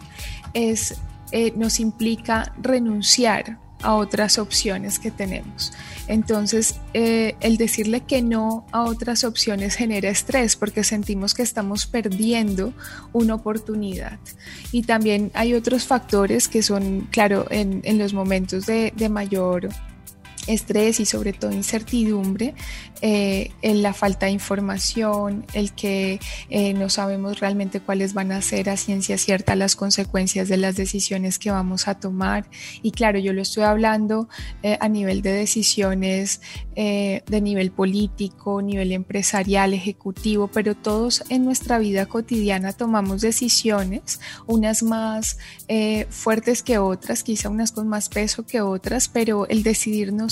es, 0.52 1.00
eh, 1.30 1.54
nos 1.56 1.80
implica 1.80 2.52
renunciar 2.60 3.58
a 3.82 3.94
otras 3.94 4.38
opciones 4.38 4.98
que 4.98 5.10
tenemos. 5.10 5.72
Entonces, 6.08 6.76
eh, 6.94 7.36
el 7.40 7.56
decirle 7.56 8.00
que 8.00 8.22
no 8.22 8.66
a 8.72 8.82
otras 8.82 9.24
opciones 9.24 9.76
genera 9.76 10.08
estrés 10.08 10.56
porque 10.56 10.84
sentimos 10.84 11.34
que 11.34 11.42
estamos 11.42 11.86
perdiendo 11.86 12.72
una 13.12 13.34
oportunidad. 13.34 14.18
Y 14.72 14.82
también 14.82 15.30
hay 15.34 15.54
otros 15.54 15.84
factores 15.84 16.48
que 16.48 16.62
son, 16.62 17.08
claro, 17.10 17.46
en, 17.50 17.82
los 17.98 18.14
momentos 18.14 18.66
de, 18.66 18.92
de 18.96 19.08
mayor 19.08 19.68
estrés 20.46 21.00
y 21.00 21.06
sobre 21.06 21.32
todo 21.32 21.52
incertidumbre, 21.52 22.54
eh, 23.00 23.50
en 23.62 23.82
la 23.82 23.94
falta 23.94 24.26
de 24.26 24.32
información, 24.32 25.44
el 25.54 25.72
que 25.72 26.20
eh, 26.50 26.72
no 26.74 26.88
sabemos 26.88 27.40
realmente 27.40 27.80
cuáles 27.80 28.14
van 28.14 28.30
a 28.30 28.40
ser 28.42 28.70
a 28.70 28.76
ciencia 28.76 29.18
cierta 29.18 29.56
las 29.56 29.74
consecuencias 29.74 30.48
de 30.48 30.56
las 30.56 30.76
decisiones 30.76 31.38
que 31.40 31.50
vamos 31.50 31.88
a 31.88 31.96
tomar. 31.96 32.46
Y 32.80 32.92
claro, 32.92 33.18
yo 33.18 33.32
lo 33.32 33.42
estoy 33.42 33.64
hablando 33.64 34.28
eh, 34.62 34.78
a 34.80 34.88
nivel 34.88 35.22
de 35.22 35.32
decisiones 35.32 36.40
de 36.74 37.40
nivel 37.42 37.70
político, 37.70 38.62
nivel 38.62 38.92
empresarial, 38.92 39.74
ejecutivo, 39.74 40.48
pero 40.48 40.74
todos 40.74 41.22
en 41.28 41.44
nuestra 41.44 41.78
vida 41.78 42.06
cotidiana 42.06 42.72
tomamos 42.72 43.20
decisiones, 43.20 44.20
unas 44.46 44.82
más 44.82 45.36
fuertes 46.08 46.62
que 46.62 46.78
otras, 46.78 47.22
quizá 47.24 47.50
unas 47.50 47.72
con 47.72 47.88
más 47.88 48.08
peso 48.08 48.46
que 48.46 48.62
otras, 48.62 49.08
pero 49.08 49.46
el 49.48 49.62
decidirnos 49.62 50.31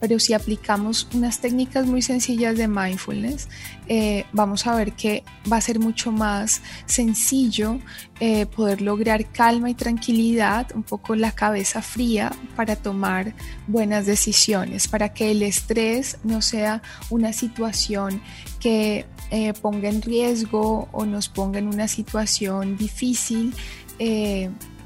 Pero 0.00 0.18
si 0.18 0.34
aplicamos 0.34 1.06
unas 1.14 1.40
técnicas 1.40 1.86
muy 1.86 2.02
sencillas 2.02 2.56
de 2.56 2.66
mindfulness, 2.66 3.48
eh, 3.86 4.26
vamos 4.32 4.66
a 4.66 4.74
ver 4.74 4.92
que 4.92 5.22
va 5.50 5.58
a 5.58 5.60
ser 5.60 5.78
mucho 5.78 6.10
más 6.10 6.62
sencillo 6.86 7.78
eh, 8.18 8.46
poder 8.46 8.82
lograr 8.82 9.30
calma 9.30 9.70
y 9.70 9.74
tranquilidad, 9.74 10.66
un 10.74 10.82
poco 10.82 11.14
la 11.14 11.30
cabeza 11.30 11.80
fría 11.80 12.32
para 12.56 12.74
tomar 12.74 13.34
buenas 13.68 14.04
decisiones, 14.04 14.88
para 14.88 15.14
que 15.14 15.30
el 15.30 15.44
estrés 15.44 16.18
no 16.24 16.42
sea 16.42 16.82
una 17.08 17.32
situación 17.32 18.20
que 18.58 19.06
eh, 19.30 19.52
ponga 19.54 19.88
en 19.88 20.02
riesgo 20.02 20.88
o 20.90 21.06
nos 21.06 21.28
ponga 21.28 21.60
en 21.60 21.68
una 21.68 21.86
situación 21.86 22.76
difícil. 22.76 23.54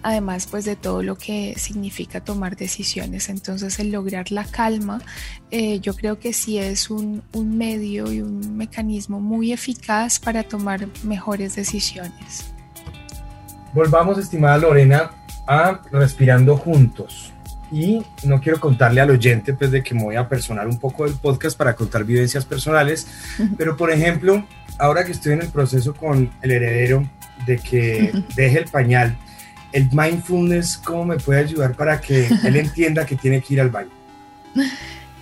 Además 0.02 0.47
pues 0.50 0.64
de 0.64 0.76
todo 0.76 1.02
lo 1.02 1.17
que 1.17 1.55
significa 1.57 2.21
tomar 2.23 2.57
decisiones. 2.57 3.28
Entonces 3.28 3.78
el 3.78 3.90
lograr 3.90 4.31
la 4.31 4.45
calma 4.45 5.00
eh, 5.50 5.81
yo 5.81 5.95
creo 5.95 6.19
que 6.19 6.33
sí 6.33 6.59
es 6.59 6.90
un, 6.90 7.23
un, 7.33 7.57
medio 7.57 8.12
y 8.12 8.21
un 8.21 8.57
mecanismo 8.57 9.21
muy 9.21 9.52
eficaz 9.52 10.21
para 10.21 10.43
tomar 10.43 10.87
mejores 11.02 11.57
decisiones. 11.57 12.52
Volvamos, 13.75 14.19
estimada 14.19 14.59
Lorena, 14.59 15.11
a 15.47 15.81
Respirando 15.90 16.57
Juntos. 16.57 17.33
Y 17.71 18.02
no 18.25 18.40
quiero 18.40 18.61
contarle 18.61 19.00
al 19.00 19.11
oyente 19.11 19.52
pues 19.52 19.71
de 19.71 19.83
que 19.83 19.95
me 19.95 20.02
voy 20.02 20.17
a 20.17 20.28
personar 20.28 20.67
un 20.67 20.78
poco 20.78 21.05
del 21.05 21.14
podcast 21.14 21.57
para 21.57 21.75
contar 21.75 22.05
vivencias 22.05 22.45
personales, 22.47 23.07
pero 23.59 23.76
por 23.76 23.90
ejemplo, 23.90 24.47
ahora 24.78 25.05
que 25.05 25.12
estoy 25.12 25.35
en 25.35 25.43
el 25.43 25.49
proceso 25.49 25.95
con 25.95 26.31
el 26.40 26.50
heredero 26.50 27.09
de 27.47 27.59
que 27.59 28.12
deje 28.37 28.59
el 28.59 28.64
pañal, 28.67 29.19
el 29.72 29.88
mindfulness, 29.92 30.76
¿cómo 30.78 31.04
me 31.04 31.16
puede 31.16 31.40
ayudar 31.40 31.75
para 31.75 32.00
que 32.00 32.28
él 32.44 32.56
entienda 32.56 33.04
que 33.04 33.16
tiene 33.16 33.40
que 33.40 33.54
ir 33.54 33.60
al 33.60 33.70
baño? 33.70 33.90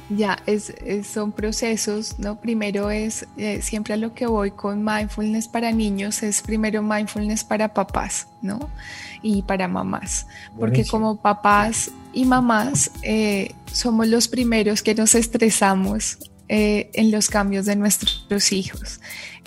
Ya, 0.09 0.39
es, 0.47 0.73
son 1.05 1.33
procesos, 1.33 2.21
¿no? 2.21 2.41
Primero 2.41 2.91
es, 2.91 3.27
eh, 3.37 3.61
siempre 3.61 3.95
a 3.95 3.97
lo 3.97 4.15
que 4.15 4.27
voy 4.27 4.53
con 4.53 4.85
mindfulness 4.85 5.49
para 5.49 5.73
niños, 5.73 6.23
es 6.23 6.43
primero 6.43 6.81
mindfulness 6.81 7.43
para 7.43 7.75
papás, 7.75 8.29
¿no? 8.41 8.71
Y 9.21 9.43
para 9.43 9.67
mamás, 9.67 10.29
porque 10.57 10.85
como 10.87 11.17
papás 11.17 11.91
y 12.13 12.25
mamás 12.25 12.93
eh, 13.03 13.53
somos 13.73 14.07
los 14.07 14.29
primeros 14.29 14.81
que 14.83 14.95
nos 14.95 15.17
estresamos 15.17 16.19
eh, 16.49 16.91
en 16.93 17.11
los 17.11 17.29
cambios 17.29 17.67
de 17.67 17.75
nuestros 17.75 18.53
hijos. 18.53 19.01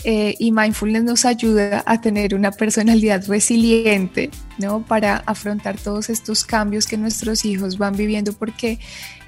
Eh, 0.05 0.35
y 0.39 0.53
mindfulness 0.53 1.03
nos 1.03 1.25
ayuda 1.25 1.83
a 1.85 1.99
tener 1.99 2.33
una 2.33 2.51
personalidad 2.51 3.27
resiliente, 3.27 4.29
¿no? 4.57 4.81
Para 4.81 5.17
afrontar 5.25 5.77
todos 5.77 6.09
estos 6.09 6.45
cambios 6.45 6.87
que 6.87 6.95
nuestros 6.95 7.43
hijos 7.43 7.77
van 7.77 7.97
viviendo 7.97 8.31
porque 8.31 8.79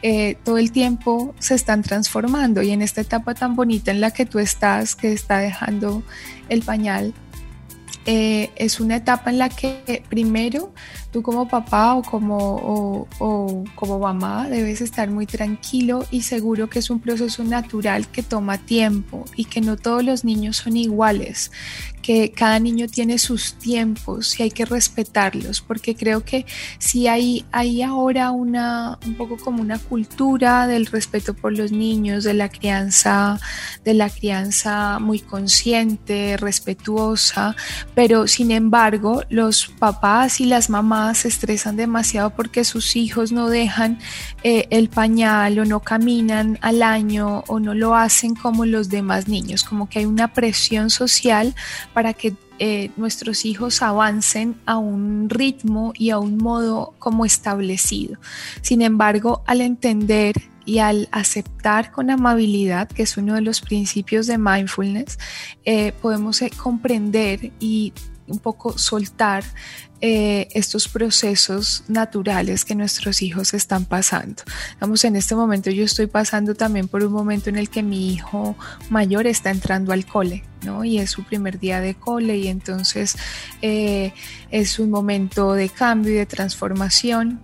eh, 0.01 0.37
todo 0.45 0.57
el 0.57 0.71
tiempo 0.71 1.35
se 1.39 1.55
están 1.55 1.81
transformando 1.81 2.61
y 2.61 2.71
en 2.71 2.81
esta 2.81 3.01
etapa 3.01 3.33
tan 3.35 3.55
bonita 3.55 3.91
en 3.91 3.99
la 3.99 4.11
que 4.11 4.25
tú 4.25 4.39
estás, 4.39 4.95
que 4.95 5.11
está 5.11 5.39
dejando 5.39 6.03
el 6.47 6.61
pañal, 6.61 7.13
eh, 8.05 8.49
es 8.55 8.79
una 8.79 8.95
etapa 8.95 9.29
en 9.29 9.37
la 9.37 9.49
que 9.49 10.03
primero 10.09 10.73
tú 11.11 11.21
como 11.21 11.47
papá 11.47 11.93
o 11.93 12.01
como, 12.01 13.07
o, 13.19 13.63
como 13.75 13.99
mamá 13.99 14.49
debes 14.49 14.81
estar 14.81 15.09
muy 15.09 15.27
tranquilo 15.27 16.05
y 16.09 16.23
seguro 16.23 16.69
que 16.69 16.79
es 16.79 16.89
un 16.89 16.99
proceso 16.99 17.43
natural 17.43 18.07
que 18.07 18.23
toma 18.23 18.57
tiempo 18.57 19.25
y 19.35 19.45
que 19.45 19.61
no 19.61 19.77
todos 19.77 20.03
los 20.03 20.23
niños 20.23 20.57
son 20.57 20.77
iguales, 20.77 21.51
que 22.01 22.31
cada 22.31 22.59
niño 22.59 22.87
tiene 22.87 23.17
sus 23.17 23.53
tiempos 23.53 24.39
y 24.39 24.43
hay 24.43 24.51
que 24.51 24.65
respetarlos, 24.65 25.61
porque 25.61 25.95
creo 25.95 26.23
que 26.23 26.45
si 26.79 27.07
hay, 27.07 27.45
hay 27.51 27.81
ahora 27.81 28.31
una, 28.31 28.97
un 29.05 29.15
poco 29.15 29.37
como 29.37 29.61
una 29.61 29.79
cultura 29.79 30.67
del 30.67 30.85
respeto 30.85 31.33
por 31.33 31.55
los 31.57 31.71
niños, 31.71 32.23
de 32.23 32.33
la 32.33 32.49
crianza, 32.49 33.39
de 33.83 33.93
la 33.93 34.09
crianza 34.09 34.99
muy 34.99 35.19
consciente, 35.19 36.37
respetuosa, 36.37 37.55
pero 37.95 38.27
sin 38.27 38.51
embargo 38.51 39.23
los 39.29 39.67
papás 39.67 40.41
y 40.41 40.45
las 40.45 40.69
mamás 40.69 41.19
se 41.19 41.27
estresan 41.27 41.75
demasiado 41.75 42.31
porque 42.31 42.63
sus 42.63 42.95
hijos 42.95 43.31
no 43.31 43.49
dejan 43.49 43.99
eh, 44.43 44.67
el 44.69 44.89
pañal 44.89 45.59
o 45.59 45.65
no 45.65 45.81
caminan 45.81 46.57
al 46.61 46.83
año 46.83 47.43
o 47.47 47.59
no 47.59 47.73
lo 47.73 47.95
hacen 47.95 48.35
como 48.35 48.65
los 48.65 48.89
demás 48.89 49.27
niños, 49.27 49.63
como 49.63 49.89
que 49.89 49.99
hay 49.99 50.05
una 50.05 50.33
presión 50.33 50.89
social 50.89 51.55
para 51.93 52.13
que 52.13 52.33
eh, 52.59 52.91
nuestros 52.95 53.45
hijos 53.45 53.81
avancen 53.81 54.55
a 54.65 54.77
un 54.77 55.29
ritmo 55.29 55.93
y 55.95 56.11
a 56.11 56.19
un 56.19 56.37
modo 56.37 56.93
como 56.99 57.25
establecido. 57.25 58.19
Sin 58.61 58.81
embargo, 58.81 59.43
al 59.47 59.61
entender 59.61 60.35
y 60.65 60.77
al 60.77 61.09
aceptar 61.11 61.91
con 61.91 62.11
amabilidad, 62.11 62.87
que 62.87 63.03
es 63.03 63.17
uno 63.17 63.33
de 63.33 63.41
los 63.41 63.61
principios 63.61 64.27
de 64.27 64.37
mindfulness, 64.37 65.17
eh, 65.65 65.91
podemos 66.01 66.41
comprender 66.57 67.51
y 67.59 67.93
un 68.31 68.39
poco 68.39 68.77
soltar 68.77 69.43
eh, 70.03 70.47
estos 70.55 70.87
procesos 70.87 71.83
naturales 71.87 72.65
que 72.65 72.73
nuestros 72.73 73.21
hijos 73.21 73.53
están 73.53 73.85
pasando. 73.85 74.41
Vamos, 74.79 75.05
en 75.05 75.15
este 75.15 75.35
momento 75.35 75.69
yo 75.69 75.83
estoy 75.83 76.07
pasando 76.07 76.55
también 76.55 76.87
por 76.87 77.03
un 77.03 77.13
momento 77.13 77.51
en 77.51 77.57
el 77.57 77.69
que 77.69 77.83
mi 77.83 78.11
hijo 78.11 78.55
mayor 78.89 79.27
está 79.27 79.51
entrando 79.51 79.93
al 79.93 80.07
cole, 80.07 80.43
¿no? 80.63 80.83
Y 80.83 80.97
es 80.97 81.11
su 81.11 81.23
primer 81.23 81.59
día 81.59 81.81
de 81.81 81.93
cole 81.93 82.37
y 82.37 82.47
entonces 82.47 83.15
eh, 83.61 84.11
es 84.49 84.79
un 84.79 84.89
momento 84.89 85.53
de 85.53 85.69
cambio 85.69 86.13
y 86.13 86.15
de 86.15 86.25
transformación 86.25 87.39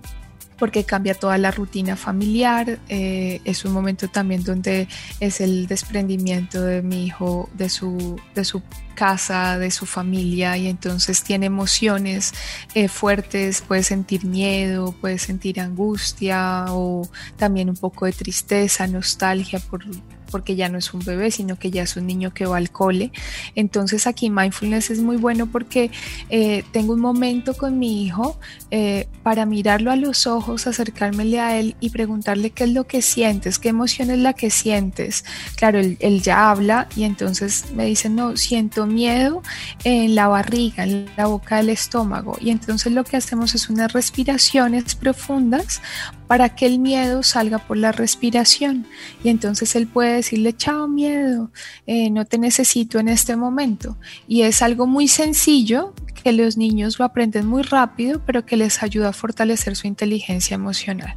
porque 0.58 0.84
cambia 0.84 1.14
toda 1.14 1.38
la 1.38 1.52
rutina 1.52 1.96
familiar. 1.96 2.80
Eh, 2.90 3.42
es 3.46 3.66
un 3.66 3.74
momento 3.74 4.08
también 4.08 4.44
donde 4.44 4.88
es 5.20 5.42
el 5.42 5.68
desprendimiento 5.68 6.62
de 6.62 6.82
mi 6.82 7.06
hijo, 7.06 7.50
de 7.54 7.70
su, 7.70 8.20
de 8.36 8.44
su 8.44 8.62
casa, 8.96 9.60
de 9.60 9.72
su 9.72 9.86
familia, 9.86 10.58
y 10.58 10.68
entonces 10.68 11.24
tiene 11.24 11.46
emociones 11.46 12.34
eh, 12.74 12.88
fuertes, 12.88 13.62
puede 13.62 13.84
sentir 13.84 14.26
miedo, 14.26 14.94
puede 15.00 15.20
sentir 15.20 15.60
angustia 15.60 16.66
o 16.70 17.08
también 17.38 17.70
un 17.70 17.76
poco 17.76 18.06
de 18.06 18.14
tristeza, 18.14 18.88
nostalgia 18.88 19.60
por 19.60 19.84
porque 20.30 20.56
ya 20.56 20.70
no 20.70 20.78
es 20.78 20.94
un 20.94 21.02
bebé, 21.04 21.32
sino 21.32 21.58
que 21.58 21.72
ya 21.72 21.84
es 21.84 21.96
un 21.96 22.06
niño 22.06 22.34
que 22.34 22.46
va 22.46 22.58
al 22.58 22.72
cole. 22.72 23.12
Entonces 23.56 24.08
aquí 24.08 24.30
mindfulness 24.30 24.92
es 24.92 25.00
muy 25.00 25.18
bueno 25.18 25.48
porque 25.48 25.92
eh, 26.30 26.64
tengo 26.72 26.94
un 26.94 27.00
momento 27.00 27.56
con 27.56 27.80
mi 27.80 28.04
hijo 28.04 28.40
eh, 28.72 29.08
para 29.24 29.46
mirarlo 29.46 29.92
a 29.92 29.96
los 29.96 30.28
ojos, 30.28 30.68
acercármele 30.68 31.40
a 31.40 31.58
él 31.58 31.76
y 31.80 31.90
preguntarle 31.90 32.52
qué 32.52 32.66
es 32.66 32.72
lo 32.72 32.86
que 32.86 33.02
sientes, 33.02 33.60
qué 33.60 33.70
emoción 33.70 34.10
es 34.10 34.20
la 34.20 34.34
que 34.34 34.50
sientes. 34.50 35.26
Claro, 35.56 35.80
él, 35.80 35.98
él 36.00 36.22
ya 36.22 36.52
habla 36.52 36.88
y 36.96 37.04
entonces 37.04 37.66
me 37.76 37.86
dice, 37.86 38.10
no, 38.10 38.38
siento 38.38 38.86
miedo 38.86 39.42
en 39.84 40.16
la 40.16 40.28
barriga, 40.28 40.84
en 40.84 41.10
la 41.18 41.28
boca 41.28 41.58
del 41.58 41.70
estómago. 41.70 42.38
Y 42.40 42.52
entonces 42.52 42.92
lo 42.94 43.04
que 43.04 43.18
hacemos 43.18 43.56
es 43.56 43.70
unas 43.70 43.94
respiraciones 43.94 44.96
profundas 44.96 45.82
para 46.28 46.50
que 46.50 46.66
el 46.66 46.80
miedo 46.80 47.24
salga 47.24 47.58
por 47.58 47.78
la 47.78 47.92
respiración. 47.92 48.86
Y 49.24 49.30
entonces 49.30 49.76
él 49.76 49.88
puede 49.88 50.17
decirle, 50.18 50.54
chao 50.54 50.88
miedo, 50.88 51.52
eh, 51.86 52.10
no 52.10 52.26
te 52.26 52.38
necesito 52.38 53.00
en 53.00 53.08
este 53.08 53.36
momento. 53.36 53.98
Y 54.28 54.42
es 54.42 54.62
algo 54.62 54.86
muy 54.86 55.08
sencillo 55.08 55.94
que 56.24 56.34
los 56.34 56.58
niños 56.58 57.00
lo 57.00 57.06
aprenden 57.06 57.48
muy 57.48 57.64
rápido, 57.64 58.22
pero 58.26 58.46
que 58.46 58.58
les 58.58 58.84
ayuda 58.84 59.10
a 59.10 59.14
fortalecer 59.14 59.76
su 59.76 59.88
inteligencia 59.88 60.56
emocional. 60.56 61.16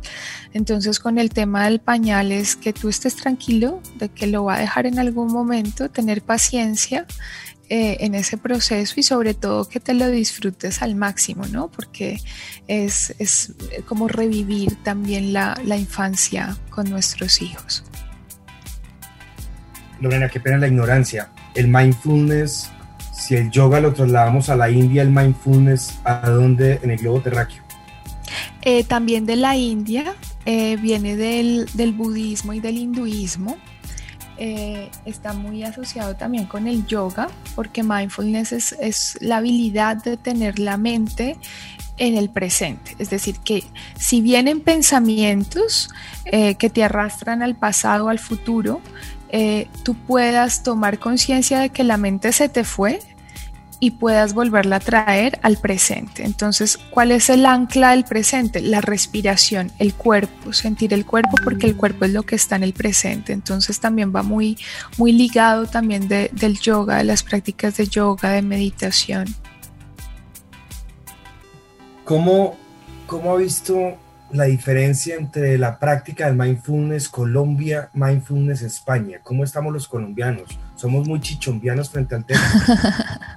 Entonces 0.52 1.00
con 1.00 1.18
el 1.18 1.30
tema 1.30 1.64
del 1.64 1.80
pañal 1.80 2.32
es 2.32 2.56
que 2.56 2.72
tú 2.72 2.88
estés 2.88 3.16
tranquilo 3.16 3.80
de 3.98 4.08
que 4.08 4.26
lo 4.26 4.44
va 4.44 4.54
a 4.56 4.60
dejar 4.60 4.86
en 4.86 4.98
algún 4.98 5.32
momento, 5.32 5.90
tener 5.90 6.22
paciencia 6.22 7.06
eh, 7.68 7.98
en 8.00 8.14
ese 8.14 8.36
proceso 8.36 8.94
y 8.98 9.02
sobre 9.04 9.32
todo 9.32 9.68
que 9.68 9.78
te 9.78 9.94
lo 9.94 10.08
disfrutes 10.10 10.82
al 10.82 10.96
máximo, 10.96 11.46
¿no? 11.46 11.70
Porque 11.70 12.20
es, 12.66 13.14
es 13.18 13.54
como 13.86 14.08
revivir 14.08 14.74
también 14.82 15.32
la, 15.32 15.56
la 15.64 15.76
infancia 15.76 16.56
con 16.70 16.90
nuestros 16.90 17.40
hijos. 17.42 17.84
Lorena, 20.00 20.28
qué 20.28 20.40
pena 20.40 20.58
la 20.58 20.66
ignorancia. 20.66 21.28
El 21.54 21.68
mindfulness, 21.68 22.70
si 23.12 23.36
el 23.36 23.50
yoga 23.50 23.80
lo 23.80 23.92
trasladamos 23.92 24.48
a 24.48 24.56
la 24.56 24.70
India, 24.70 25.02
el 25.02 25.10
mindfulness, 25.10 26.00
¿a 26.04 26.30
dónde 26.30 26.80
en 26.82 26.90
el 26.90 26.98
globo 26.98 27.20
terráqueo? 27.20 27.62
Eh, 28.62 28.84
también 28.84 29.26
de 29.26 29.36
la 29.36 29.56
India, 29.56 30.14
eh, 30.46 30.76
viene 30.76 31.16
del, 31.16 31.68
del, 31.74 31.92
budismo 31.92 32.52
y 32.52 32.60
del 32.60 32.78
hinduismo. 32.78 33.56
Eh, 34.38 34.90
está 35.04 35.34
muy 35.34 35.64
asociado 35.64 36.16
también 36.16 36.46
con 36.46 36.66
el 36.66 36.86
yoga, 36.86 37.28
porque 37.54 37.82
mindfulness 37.82 38.52
es, 38.52 38.72
es, 38.80 39.18
la 39.20 39.38
habilidad 39.38 40.02
de 40.02 40.16
tener 40.16 40.58
la 40.58 40.78
mente 40.78 41.36
en 41.98 42.16
el 42.16 42.30
presente. 42.30 42.96
Es 42.98 43.10
decir, 43.10 43.36
que 43.44 43.64
si 43.98 44.22
vienen 44.22 44.60
pensamientos 44.60 45.90
que 46.24 46.70
te 46.70 46.82
arrastran 46.82 47.42
al 47.42 47.56
pasado, 47.56 48.08
al 48.08 48.18
futuro, 48.18 48.80
eh, 49.32 49.68
tú 49.84 49.94
puedas 49.94 50.62
tomar 50.62 50.98
conciencia 50.98 51.58
de 51.58 51.70
que 51.70 51.84
la 51.84 51.96
mente 51.96 52.32
se 52.32 52.48
te 52.48 52.64
fue 52.64 53.00
y 53.82 53.92
puedas 53.92 54.34
volverla 54.34 54.76
a 54.76 54.80
traer 54.80 55.40
al 55.42 55.56
presente. 55.56 56.24
Entonces, 56.24 56.76
¿cuál 56.76 57.12
es 57.12 57.30
el 57.30 57.46
ancla 57.46 57.92
del 57.92 58.04
presente? 58.04 58.60
La 58.60 58.82
respiración, 58.82 59.72
el 59.78 59.94
cuerpo, 59.94 60.52
sentir 60.52 60.92
el 60.92 61.06
cuerpo 61.06 61.36
porque 61.42 61.66
el 61.66 61.76
cuerpo 61.76 62.04
es 62.04 62.12
lo 62.12 62.22
que 62.22 62.36
está 62.36 62.56
en 62.56 62.62
el 62.62 62.74
presente. 62.74 63.32
Entonces 63.32 63.80
también 63.80 64.14
va 64.14 64.22
muy, 64.22 64.58
muy 64.98 65.12
ligado 65.12 65.66
también 65.66 66.08
del 66.08 66.60
yoga, 66.60 66.98
de 66.98 67.04
las 67.04 67.22
prácticas 67.22 67.78
de 67.78 67.86
yoga, 67.86 68.30
de 68.32 68.42
meditación. 68.42 69.34
¿Cómo, 72.04 72.56
cómo 73.06 73.32
ha 73.32 73.36
visto 73.36 73.96
la 74.32 74.44
diferencia 74.44 75.16
entre 75.16 75.58
la 75.58 75.78
práctica 75.78 76.26
del 76.26 76.36
mindfulness 76.36 77.08
Colombia, 77.08 77.88
mindfulness 77.92 78.62
España? 78.62 79.18
¿Cómo 79.22 79.44
estamos 79.44 79.72
los 79.72 79.88
colombianos? 79.88 80.58
Somos 80.76 81.06
muy 81.06 81.20
chichombianos 81.20 81.90
frente 81.90 82.14
al 82.14 82.24
tema. 82.24 82.40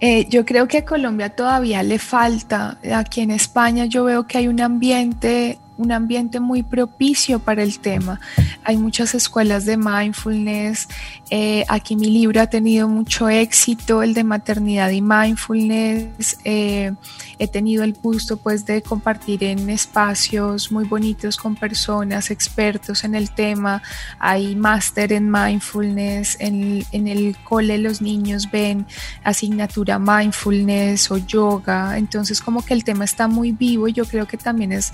Eh, 0.00 0.26
yo 0.28 0.44
creo 0.44 0.68
que 0.68 0.78
a 0.78 0.84
Colombia 0.84 1.30
todavía 1.30 1.82
le 1.82 1.98
falta. 1.98 2.76
Aquí 2.94 3.22
en 3.22 3.30
España 3.30 3.86
yo 3.86 4.04
veo 4.04 4.26
que 4.26 4.36
hay 4.36 4.48
un 4.48 4.60
ambiente 4.60 5.58
un 5.76 5.92
ambiente 5.92 6.40
muy 6.40 6.62
propicio 6.62 7.38
para 7.38 7.62
el 7.62 7.78
tema. 7.78 8.20
Hay 8.62 8.76
muchas 8.76 9.14
escuelas 9.14 9.64
de 9.64 9.76
mindfulness. 9.76 10.88
Eh, 11.30 11.64
aquí 11.68 11.96
mi 11.96 12.10
libro 12.10 12.40
ha 12.40 12.46
tenido 12.46 12.88
mucho 12.88 13.28
éxito, 13.28 14.02
el 14.02 14.14
de 14.14 14.24
maternidad 14.24 14.90
y 14.90 15.02
mindfulness. 15.02 16.38
Eh, 16.44 16.92
he 17.38 17.48
tenido 17.48 17.82
el 17.82 17.94
gusto 17.94 18.36
pues 18.36 18.64
de 18.66 18.82
compartir 18.82 19.42
en 19.44 19.68
espacios 19.70 20.70
muy 20.70 20.84
bonitos 20.84 21.36
con 21.36 21.56
personas 21.56 22.30
expertos 22.30 23.04
en 23.04 23.14
el 23.14 23.30
tema. 23.30 23.82
Hay 24.18 24.54
máster 24.54 25.12
en 25.12 25.30
mindfulness. 25.30 26.36
En, 26.38 26.84
en 26.92 27.08
el 27.08 27.36
cole 27.42 27.78
los 27.78 28.00
niños 28.00 28.50
ven 28.50 28.86
asignatura 29.24 29.98
mindfulness 29.98 31.10
o 31.10 31.16
yoga. 31.16 31.98
Entonces 31.98 32.40
como 32.40 32.64
que 32.64 32.74
el 32.74 32.84
tema 32.84 33.04
está 33.04 33.26
muy 33.26 33.50
vivo 33.52 33.88
y 33.88 33.92
yo 33.92 34.04
creo 34.04 34.26
que 34.26 34.36
también 34.36 34.70
es... 34.72 34.92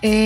Eh, 0.00 0.21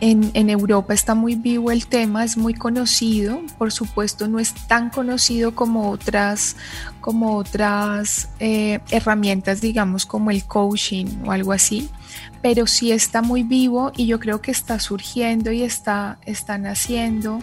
en, 0.00 0.50
Europa 0.50 0.92
está 0.92 1.14
muy 1.14 1.34
vivo 1.34 1.70
el 1.70 1.86
tema, 1.86 2.24
es 2.24 2.36
muy 2.36 2.54
conocido, 2.54 3.40
por 3.56 3.72
supuesto 3.72 4.28
no 4.28 4.38
es 4.38 4.52
tan 4.66 4.90
conocido 4.90 5.54
como 5.54 5.90
otras, 5.90 6.56
como 7.00 7.36
otras 7.36 8.28
eh, 8.38 8.80
herramientas, 8.90 9.60
digamos, 9.60 10.04
como 10.04 10.30
el 10.30 10.44
coaching 10.44 11.06
o 11.24 11.32
algo 11.32 11.52
así, 11.52 11.88
pero 12.42 12.66
sí 12.66 12.92
está 12.92 13.22
muy 13.22 13.42
vivo 13.44 13.92
y 13.96 14.06
yo 14.06 14.20
creo 14.20 14.42
que 14.42 14.50
está 14.50 14.78
surgiendo 14.78 15.52
y 15.52 15.62
está, 15.62 16.18
está 16.26 16.58
naciendo 16.58 17.38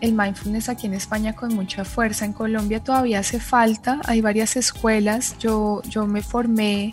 el 0.00 0.12
mindfulness 0.12 0.68
aquí 0.68 0.86
en 0.86 0.94
España 0.94 1.34
con 1.34 1.54
mucha 1.54 1.84
fuerza. 1.84 2.24
En 2.24 2.32
Colombia 2.32 2.82
todavía 2.82 3.18
hace 3.18 3.40
falta, 3.40 4.00
hay 4.06 4.20
varias 4.20 4.56
escuelas, 4.56 5.36
yo, 5.38 5.82
yo 5.88 6.06
me 6.06 6.22
formé. 6.22 6.92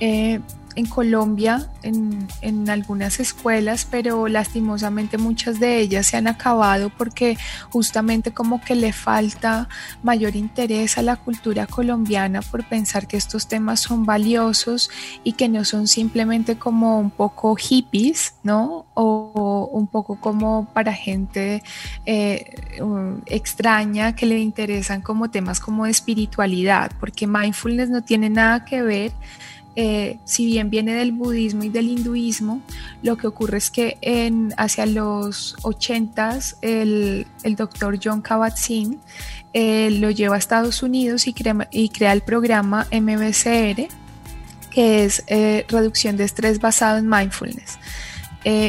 Eh, 0.00 0.40
en 0.76 0.86
Colombia 0.86 1.68
en, 1.82 2.26
en, 2.40 2.68
algunas 2.68 3.20
escuelas, 3.20 3.86
pero 3.88 4.28
lastimosamente 4.28 5.18
muchas 5.18 5.60
de 5.60 5.78
ellas 5.78 6.06
se 6.06 6.16
han 6.16 6.26
acabado 6.26 6.90
porque 6.90 7.36
justamente 7.70 8.32
como 8.32 8.60
que 8.60 8.74
le 8.74 8.92
falta 8.92 9.68
mayor 10.02 10.36
interés 10.36 10.98
a 10.98 11.02
la 11.02 11.16
cultura 11.16 11.66
colombiana 11.66 12.42
por 12.42 12.64
pensar 12.64 13.06
que 13.06 13.16
estos 13.16 13.46
temas 13.48 13.80
son 13.80 14.04
valiosos 14.04 14.90
y 15.22 15.32
que 15.32 15.48
no 15.48 15.64
son 15.64 15.86
simplemente 15.86 16.56
como 16.56 16.98
un 16.98 17.10
poco 17.10 17.54
hippies, 17.56 18.34
¿no? 18.42 18.86
O, 18.94 19.70
un 19.72 19.86
poco 19.86 20.20
como 20.20 20.66
para 20.72 20.92
gente 20.92 21.62
eh, 22.06 22.54
extraña 23.26 24.14
que 24.14 24.26
le 24.26 24.38
interesan 24.38 25.00
como 25.00 25.30
temas 25.30 25.60
como 25.60 25.84
de 25.84 25.90
espiritualidad, 25.90 26.92
porque 27.00 27.26
mindfulness 27.26 27.90
no 27.90 28.02
tiene 28.02 28.30
nada 28.30 28.64
que 28.64 28.82
ver 28.82 29.12
eh, 29.76 30.18
si 30.24 30.46
bien 30.46 30.70
viene 30.70 30.94
del 30.94 31.10
budismo 31.10 31.64
y 31.64 31.68
del 31.68 31.88
hinduismo, 31.88 32.62
lo 33.02 33.16
que 33.16 33.26
ocurre 33.26 33.58
es 33.58 33.70
que 33.70 33.98
hacia 34.56 34.86
los 34.86 35.56
80 35.62 36.38
el, 36.62 37.26
doctor 37.56 37.98
John 38.02 38.22
Kabat-Zinn 38.22 39.00
eh, 39.52 39.90
lo 39.90 40.10
lleva 40.10 40.36
a 40.36 40.38
Estados 40.38 40.82
Unidos 40.82 41.26
y 41.26 41.32
crea, 41.32 42.12
el 42.12 42.20
programa 42.20 42.86
MBCR, 42.92 43.88
que 44.70 45.04
es 45.04 45.24
eh, 45.26 45.64
reducción 45.68 46.16
de 46.16 46.24
estrés 46.24 46.60
basado 46.60 46.98
en 46.98 47.08
mindfulness. 47.08 47.78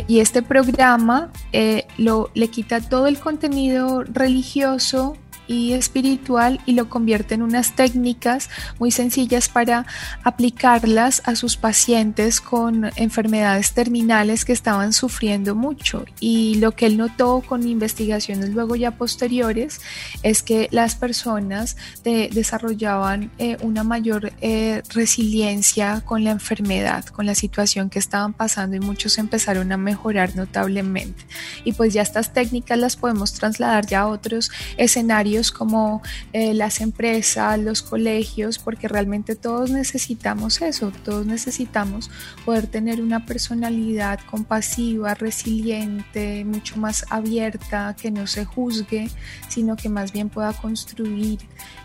y 0.07 0.19
este 0.19 0.41
programa 0.41 1.31
le 1.51 2.47
quita 2.49 2.81
todo 2.81 3.07
el 3.07 3.19
contenido 3.19 4.03
religioso 4.03 5.17
y 5.47 5.73
espiritual 5.73 6.59
y 6.65 6.73
lo 6.73 6.89
convierte 6.89 7.35
en 7.35 7.41
unas 7.41 7.75
técnicas 7.75 8.49
muy 8.79 8.91
sencillas 8.91 9.49
para 9.49 9.85
aplicarlas 10.23 11.21
a 11.25 11.35
sus 11.35 11.57
pacientes 11.57 12.41
con 12.41 12.91
enfermedades 12.95 13.73
terminales 13.73 14.45
que 14.45 14.53
estaban 14.53 14.93
sufriendo 14.93 15.55
mucho. 15.55 16.05
Y 16.19 16.55
lo 16.55 16.71
que 16.71 16.87
él 16.87 16.97
notó 16.97 17.41
con 17.41 17.67
investigaciones 17.67 18.49
luego 18.49 18.75
ya 18.75 18.91
posteriores 18.91 19.81
es 20.23 20.41
que 20.41 20.67
las 20.71 20.95
personas 20.95 21.77
desarrollaban 22.03 23.31
eh, 23.37 23.57
una 23.61 23.83
mayor 23.83 24.33
eh, 24.41 24.81
resiliencia 24.93 26.01
con 26.05 26.23
la 26.23 26.31
enfermedad, 26.31 27.05
con 27.05 27.25
la 27.25 27.35
situación 27.35 27.89
que 27.89 27.99
estaban 27.99 28.33
pasando 28.33 28.75
y 28.75 28.79
muchos 28.79 29.17
empezaron 29.17 29.71
a 29.71 29.77
mejorar 29.77 30.35
notablemente. 30.35 31.25
Y 31.63 31.73
pues 31.73 31.93
ya 31.93 32.01
estas 32.01 32.33
técnicas 32.33 32.77
las 32.77 32.95
podemos 32.95 33.33
trasladar 33.33 33.85
ya 33.85 34.01
a 34.01 34.07
otros 34.07 34.51
escenarios 34.77 35.34
como 35.51 36.01
eh, 36.33 36.53
las 36.53 36.81
empresas, 36.81 37.59
los 37.59 37.81
colegios, 37.81 38.57
porque 38.57 38.87
realmente 38.87 39.35
todos 39.35 39.71
necesitamos 39.71 40.61
eso, 40.61 40.91
todos 41.03 41.25
necesitamos 41.25 42.09
poder 42.45 42.67
tener 42.67 43.01
una 43.01 43.25
personalidad 43.25 44.19
compasiva, 44.29 45.13
resiliente, 45.13 46.45
mucho 46.45 46.77
más 46.77 47.05
abierta, 47.09 47.95
que 47.99 48.11
no 48.11 48.27
se 48.27 48.45
juzgue, 48.45 49.09
sino 49.49 49.75
que 49.75 49.89
más 49.89 50.11
bien 50.11 50.29
pueda 50.29 50.53
construir 50.53 51.39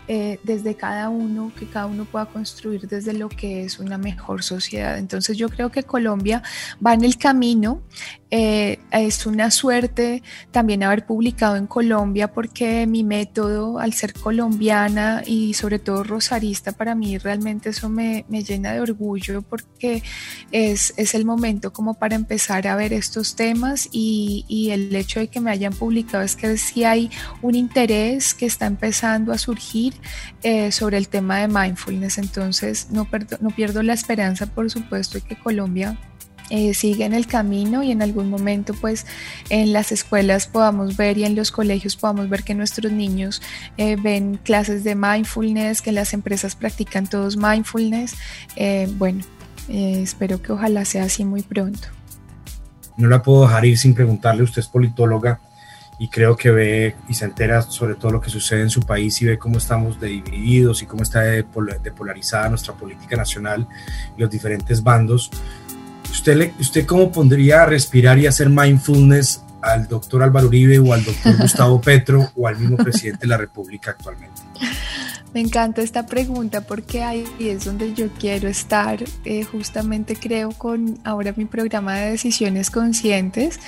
eh, 0.07 0.39
desde 0.43 0.75
cada 0.75 1.09
uno, 1.09 1.53
que 1.57 1.67
cada 1.67 1.85
uno 1.85 2.05
pueda 2.05 2.25
construir 2.25 2.87
desde 2.87 3.13
lo 3.13 3.29
que 3.29 3.63
es 3.63 3.79
una 3.79 3.97
mejor 3.97 4.43
sociedad. 4.43 4.97
Entonces 4.97 5.37
yo 5.37 5.47
creo 5.47 5.71
que 5.71 5.83
Colombia 5.83 6.43
va 6.85 6.93
en 6.93 7.03
el 7.03 7.17
camino. 7.17 7.81
Eh, 8.29 8.79
es 8.91 9.25
una 9.25 9.51
suerte 9.51 10.23
también 10.51 10.83
haber 10.83 11.05
publicado 11.05 11.55
en 11.55 11.67
Colombia 11.67 12.31
porque 12.31 12.87
mi 12.87 13.03
método, 13.03 13.40
al 13.79 13.93
ser 13.93 14.13
colombiana 14.13 15.23
y 15.25 15.53
sobre 15.53 15.79
todo 15.79 16.03
rosarista, 16.03 16.71
para 16.71 16.95
mí 16.95 17.17
realmente 17.17 17.69
eso 17.69 17.89
me, 17.89 18.25
me 18.29 18.43
llena 18.43 18.73
de 18.73 18.81
orgullo 18.81 19.41
porque 19.41 20.03
es, 20.51 20.93
es, 20.97 21.15
el 21.15 21.25
momento 21.25 21.73
como 21.73 21.95
para 21.95 22.15
empezar 22.15 22.67
a 22.67 22.75
ver 22.75 22.93
estos 22.93 23.35
temas 23.35 23.89
y, 23.91 24.45
y 24.47 24.71
el 24.71 24.95
hecho 24.95 25.19
de 25.19 25.27
que 25.27 25.39
me 25.39 25.51
hayan 25.51 25.73
publicado 25.73 26.23
es 26.23 26.35
que 26.35 26.57
sí 26.57 26.83
hay 26.83 27.09
un 27.41 27.55
interés 27.55 28.33
que 28.33 28.45
está 28.45 28.65
empezando 28.65 29.31
a 29.31 29.37
surgir 29.37 29.93
eh, 30.43 30.71
sobre 30.71 30.97
el 30.97 31.07
tema 31.07 31.39
de 31.39 31.47
mindfulness. 31.47 32.17
Entonces, 32.17 32.87
no, 32.91 33.07
no 33.39 33.49
pierdo 33.49 33.83
la 33.83 33.93
esperanza, 33.93 34.45
por 34.45 34.69
supuesto, 34.69 35.19
de 35.19 35.25
que 35.25 35.35
Colombia 35.35 35.97
eh, 36.51 36.73
siga 36.73 37.05
en 37.05 37.13
el 37.13 37.25
camino 37.25 37.81
y 37.81 37.91
en 37.91 38.01
algún 38.01 38.29
momento 38.29 38.73
pues 38.73 39.05
en 39.49 39.73
las 39.73 39.91
escuelas 39.91 40.47
podamos 40.47 40.97
ver 40.97 41.17
y 41.17 41.23
en 41.23 41.33
los 41.33 41.51
colegios 41.51 41.95
podamos 41.95 42.29
ver 42.29 42.43
que 42.43 42.53
nuestros 42.53 42.91
niños 42.91 43.41
eh, 43.77 43.95
ven 43.95 44.37
clases 44.43 44.83
de 44.83 44.95
mindfulness, 44.95 45.81
que 45.81 45.93
las 45.93 46.13
empresas 46.13 46.55
practican 46.55 47.07
todos 47.07 47.37
mindfulness. 47.37 48.15
bueno, 48.97 49.23
espero 49.69 50.41
que 50.41 50.51
ojalá 50.51 50.85
sea 50.85 51.05
así 51.05 51.23
muy 51.23 51.41
pronto. 51.41 51.87
No 52.97 53.07
la 53.07 53.23
puedo 53.23 53.43
dejar 53.43 53.65
ir 53.65 53.77
sin 53.77 53.93
preguntarle, 53.93 54.43
usted 54.43 54.59
es 54.59 54.67
politóloga 54.67 55.39
y 56.01 56.07
creo 56.07 56.35
que 56.35 56.49
ve 56.49 56.95
y 57.07 57.13
se 57.13 57.25
entera 57.25 57.61
sobre 57.61 57.93
todo 57.93 58.11
lo 58.11 58.21
que 58.21 58.31
sucede 58.31 58.61
en 58.61 58.71
su 58.71 58.81
país 58.81 59.21
y 59.21 59.27
ve 59.27 59.37
cómo 59.37 59.59
estamos 59.59 60.01
divididos 60.01 60.81
y 60.81 60.87
cómo 60.87 61.03
está 61.03 61.21
depolarizada 61.21 62.49
nuestra 62.49 62.73
política 62.73 63.15
nacional 63.15 63.67
los 64.17 64.27
diferentes 64.29 64.81
bandos. 64.81 65.29
¿Usted, 66.11 66.35
le, 66.35 66.53
¿Usted 66.59 66.85
cómo 66.85 67.11
pondría 67.11 67.63
a 67.63 67.65
respirar 67.65 68.19
y 68.19 68.27
hacer 68.27 68.49
mindfulness 68.49 69.43
al 69.61 69.87
doctor 69.87 70.23
Álvaro 70.23 70.47
Uribe 70.47 70.79
o 70.79 70.93
al 70.93 71.03
doctor 71.03 71.37
Gustavo 71.39 71.79
Petro 71.81 72.31
o 72.35 72.47
al 72.47 72.57
mismo 72.57 72.77
presidente 72.77 73.21
de 73.21 73.27
la 73.27 73.37
República 73.37 73.91
actualmente? 73.91 74.41
Me 75.33 75.39
encanta 75.39 75.81
esta 75.81 76.05
pregunta 76.05 76.59
porque 76.59 77.03
ahí 77.03 77.25
es 77.39 77.63
donde 77.63 77.93
yo 77.93 78.09
quiero 78.19 78.49
estar. 78.49 79.01
Eh, 79.23 79.45
justamente 79.45 80.17
creo 80.17 80.51
con 80.51 80.99
ahora 81.05 81.33
mi 81.37 81.45
programa 81.45 81.95
de 81.95 82.11
decisiones 82.11 82.69
conscientes 82.69 83.59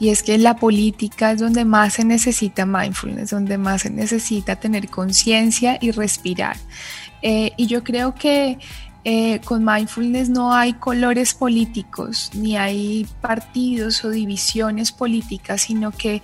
y 0.00 0.08
es 0.08 0.24
que 0.24 0.36
la 0.36 0.56
política 0.56 1.30
es 1.30 1.38
donde 1.38 1.64
más 1.64 1.94
se 1.94 2.04
necesita 2.04 2.66
mindfulness, 2.66 3.30
donde 3.30 3.56
más 3.56 3.82
se 3.82 3.90
necesita 3.90 4.56
tener 4.56 4.88
conciencia 4.88 5.78
y 5.80 5.92
respirar. 5.92 6.56
Eh, 7.22 7.52
y 7.56 7.68
yo 7.68 7.84
creo 7.84 8.16
que 8.16 8.58
eh, 9.04 9.40
con 9.40 9.64
mindfulness 9.64 10.28
no 10.28 10.52
hay 10.52 10.74
colores 10.74 11.34
políticos, 11.34 12.30
ni 12.34 12.56
hay 12.56 13.06
partidos 13.20 14.04
o 14.04 14.10
divisiones 14.10 14.92
políticas, 14.92 15.62
sino 15.62 15.90
que 15.90 16.22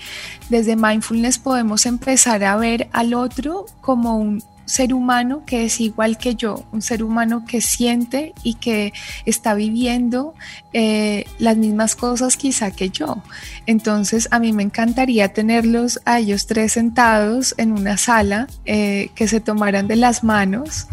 desde 0.49 0.77
mindfulness 0.77 1.38
podemos 1.38 1.87
empezar 1.87 2.45
a 2.45 2.57
ver 2.57 2.88
al 2.93 3.14
otro 3.14 3.67
como 3.81 4.17
un 4.17 4.43
ser 4.69 4.93
humano 4.93 5.43
que 5.47 5.64
es 5.64 5.81
igual 5.81 6.19
que 6.19 6.35
yo, 6.35 6.64
un 6.73 6.83
ser 6.83 7.03
humano 7.03 7.45
que 7.49 7.61
siente 7.61 8.35
y 8.43 8.55
que 8.55 8.93
está 9.25 9.55
viviendo 9.55 10.35
eh, 10.73 11.25
las 11.38 11.57
mismas 11.57 11.97
cosas 11.97 12.37
quizá 12.37 12.71
que 12.71 12.91
yo. 12.91 13.23
Entonces 13.67 14.29
a 14.31 14.38
mí 14.38 14.53
me 14.53 14.62
encantaría 14.62 15.33
tenerlos 15.33 16.01
a 16.05 16.19
ellos 16.21 16.47
tres 16.47 16.73
sentados 16.73 17.55
en 17.57 17.73
una 17.73 17.97
sala, 17.97 18.47
eh, 18.67 19.11
que 19.14 19.27
se 19.27 19.41
tomaran 19.41 19.88
de 19.88 19.97
las 19.97 20.23
manos. 20.23 20.87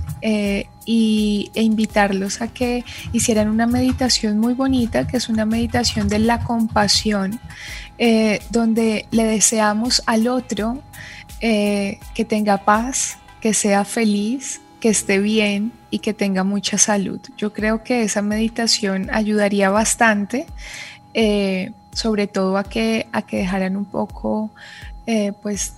Y, 0.86 1.52
e 1.56 1.64
invitarlos 1.64 2.42
a 2.42 2.48
que 2.48 2.84
hicieran 3.12 3.50
una 3.50 3.68
meditación 3.68 4.40
muy 4.40 4.54
bonita, 4.54 5.08
que 5.08 5.18
es 5.18 5.30
una 5.30 5.46
meditación 5.46 6.08
de 6.08 6.20
la 6.20 6.44
compasión, 6.44 7.40
donde 8.50 9.08
le 9.12 9.24
deseamos 9.24 10.04
al 10.06 10.28
otro 10.28 10.82
que 11.40 12.26
tenga 12.28 12.66
paz, 12.66 13.18
que 13.40 13.54
sea 13.54 13.86
feliz, 13.86 14.60
que 14.86 14.90
esté 14.90 15.18
bien 15.18 15.72
y 15.90 15.98
que 15.98 16.14
tenga 16.14 16.44
mucha 16.44 16.78
salud. 16.78 17.20
Yo 17.38 17.54
creo 17.54 17.84
que 17.84 18.04
esa 18.04 18.22
meditación 18.22 19.10
ayudaría 19.12 19.72
bastante, 19.72 20.46
eh, 21.16 21.72
sobre 21.92 22.28
todo 22.28 22.56
a 22.56 22.64
que, 22.64 23.08
a 23.12 23.24
que 23.24 23.38
dejaran 23.38 23.78
un 23.78 23.86
poco 23.86 24.52
eh, 25.08 25.34
pues 25.42 25.72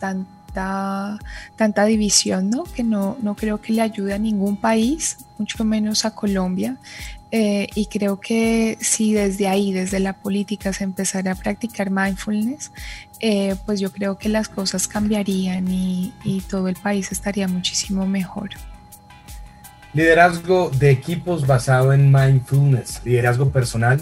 tanta, 0.47 1.19
tanta 1.55 1.85
división, 1.85 2.49
¿no? 2.49 2.63
que 2.63 2.83
no, 2.83 3.17
no 3.21 3.35
creo 3.35 3.61
que 3.61 3.73
le 3.73 3.81
ayude 3.81 4.13
a 4.13 4.17
ningún 4.17 4.57
país, 4.57 5.17
mucho 5.37 5.63
menos 5.63 6.05
a 6.05 6.11
Colombia. 6.11 6.77
Eh, 7.29 7.67
y 7.75 7.87
creo 7.87 8.21
que 8.21 8.77
si 8.79 9.13
desde 9.13 9.49
ahí, 9.49 9.73
desde 9.73 9.99
la 9.99 10.13
política, 10.13 10.71
se 10.71 10.85
empezara 10.85 11.33
a 11.33 11.35
practicar 11.35 11.91
mindfulness, 11.91 12.71
eh, 13.19 13.55
pues 13.65 13.79
yo 13.79 13.91
creo 13.91 14.17
que 14.17 14.29
las 14.29 14.47
cosas 14.47 14.87
cambiarían 14.87 15.67
y, 15.67 16.13
todo 16.49 16.69
el 16.69 16.75
país 16.75 17.11
estaría 17.11 17.47
muchísimo 17.47 18.05
mejor. 18.05 18.51
Liderazgo 19.93 20.69
de 20.69 20.91
equipos 20.91 21.45
basado 21.45 21.91
en 21.91 22.11
mindfulness, 22.11 23.01
liderazgo 23.03 23.49
personal 23.49 23.99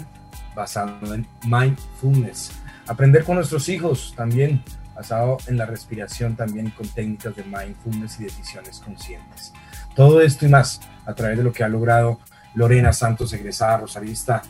basado 0.54 1.14
en 1.14 1.26
mindfulness. 1.44 2.52
aprender 2.86 3.24
con 3.24 3.36
nuestros 3.36 3.68
hijos 3.68 4.14
también, 4.16 4.62
basado 4.96 5.36
en 5.46 5.58
la 5.58 5.66
respiración 5.66 6.34
también 6.36 6.70
con 6.70 6.88
técnicas 6.88 7.36
de 7.36 7.44
mindfulness 7.44 8.18
y 8.18 8.24
decisiones 8.24 8.80
conscientes. 8.80 9.52
Todo 9.94 10.22
esto 10.22 10.46
y 10.46 10.48
más 10.48 10.80
a 11.04 11.14
través 11.14 11.36
de 11.36 11.44
lo 11.44 11.52
que 11.52 11.62
ha 11.62 11.68
logrado 11.68 12.18
Lorena 12.54 12.92
Santos, 12.92 13.32
egresada 13.34 13.78
rosarista 13.78 14.42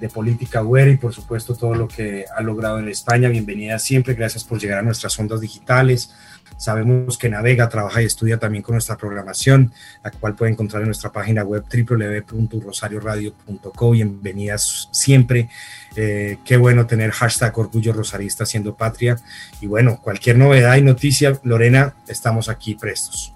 de 0.00 0.08
política 0.08 0.62
web 0.62 0.88
y 0.88 0.96
por 0.96 1.12
supuesto 1.12 1.54
todo 1.54 1.74
lo 1.74 1.86
que 1.86 2.24
ha 2.34 2.40
logrado 2.42 2.78
en 2.78 2.88
España. 2.88 3.28
Bienvenida 3.28 3.78
siempre, 3.78 4.14
gracias 4.14 4.44
por 4.44 4.58
llegar 4.58 4.78
a 4.78 4.82
nuestras 4.82 5.18
ondas 5.18 5.40
digitales. 5.40 6.14
Sabemos 6.56 7.16
que 7.16 7.28
navega, 7.28 7.68
trabaja 7.68 8.02
y 8.02 8.06
estudia 8.06 8.38
también 8.38 8.62
con 8.62 8.74
nuestra 8.74 8.96
programación, 8.96 9.72
la 10.02 10.10
cual 10.10 10.34
puede 10.34 10.50
encontrar 10.52 10.82
en 10.82 10.88
nuestra 10.88 11.12
página 11.12 11.44
web 11.44 11.64
www.rosarioradio.co. 11.64 13.90
Bienvenidas 13.92 14.88
siempre. 14.90 15.48
Eh, 15.96 16.38
qué 16.44 16.56
bueno 16.56 16.86
tener 16.86 17.12
hashtag 17.12 17.56
Orgullo 17.58 17.92
Rosarista 17.92 18.46
siendo 18.46 18.76
patria. 18.76 19.16
Y 19.60 19.68
bueno, 19.68 20.00
cualquier 20.02 20.38
novedad 20.38 20.76
y 20.76 20.82
noticia, 20.82 21.38
Lorena, 21.44 21.94
estamos 22.08 22.48
aquí 22.48 22.74
prestos. 22.74 23.32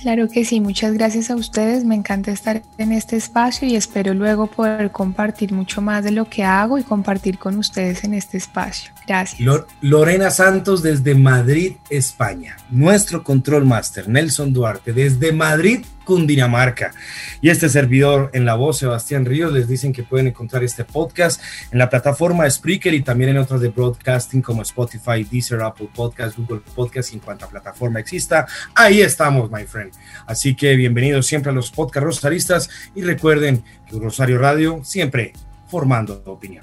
Claro 0.00 0.28
que 0.28 0.44
sí, 0.44 0.60
muchas 0.60 0.92
gracias 0.92 1.30
a 1.30 1.36
ustedes. 1.36 1.84
Me 1.84 1.94
encanta 1.94 2.30
estar 2.30 2.62
en 2.78 2.92
este 2.92 3.16
espacio 3.16 3.66
y 3.66 3.76
espero 3.76 4.14
luego 4.14 4.46
poder 4.46 4.90
compartir 4.92 5.52
mucho 5.52 5.80
más 5.80 6.04
de 6.04 6.12
lo 6.12 6.28
que 6.28 6.44
hago 6.44 6.78
y 6.78 6.82
compartir 6.82 7.38
con 7.38 7.58
ustedes 7.58 8.04
en 8.04 8.14
este 8.14 8.36
espacio. 8.36 8.92
Gracias. 9.06 9.40
Lorena 9.80 10.30
Santos 10.30 10.82
desde 10.82 11.14
Madrid, 11.14 11.76
España. 11.90 12.56
Nuestro 12.70 13.24
control 13.24 13.64
master, 13.64 14.08
Nelson 14.08 14.52
Duarte, 14.52 14.92
desde 14.92 15.32
Madrid, 15.32 15.84
Cundinamarca. 16.06 16.94
Y 17.42 17.50
este 17.50 17.68
servidor 17.68 18.30
en 18.32 18.46
la 18.46 18.54
voz, 18.54 18.78
Sebastián 18.78 19.26
Ríos, 19.26 19.52
les 19.52 19.68
dicen 19.68 19.92
que 19.92 20.04
pueden 20.04 20.28
encontrar 20.28 20.64
este 20.64 20.84
podcast 20.84 21.42
en 21.70 21.78
la 21.78 21.90
plataforma 21.90 22.48
Spreaker 22.48 22.94
y 22.94 23.02
también 23.02 23.30
en 23.30 23.38
otras 23.38 23.60
de 23.60 23.68
broadcasting 23.68 24.40
como 24.40 24.62
Spotify, 24.62 25.24
Deezer, 25.30 25.60
Apple 25.60 25.90
Podcast, 25.94 26.38
Google 26.38 26.62
Podcast 26.74 27.12
y 27.12 27.16
en 27.16 27.20
cuanta 27.20 27.48
plataforma 27.48 28.00
exista. 28.00 28.46
Ahí 28.74 29.02
estamos, 29.02 29.50
my 29.50 29.64
friend. 29.64 29.92
Así 30.26 30.54
que 30.54 30.76
bienvenidos 30.76 31.26
siempre 31.26 31.50
a 31.50 31.54
los 31.54 31.70
podcast 31.70 32.06
rosaristas 32.06 32.70
y 32.94 33.02
recuerden 33.02 33.64
que 33.90 33.98
Rosario 33.98 34.38
Radio 34.38 34.80
siempre 34.84 35.32
formando 35.68 36.22
opinión. 36.26 36.62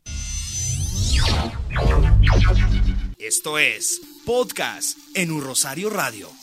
Esto 3.20 3.58
es 3.58 4.02
Podcast 4.26 4.98
en 5.16 5.32
un 5.32 5.44
Rosario 5.44 5.90
Radio. 5.90 6.43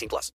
18 0.00 0.08
plus. 0.08 0.28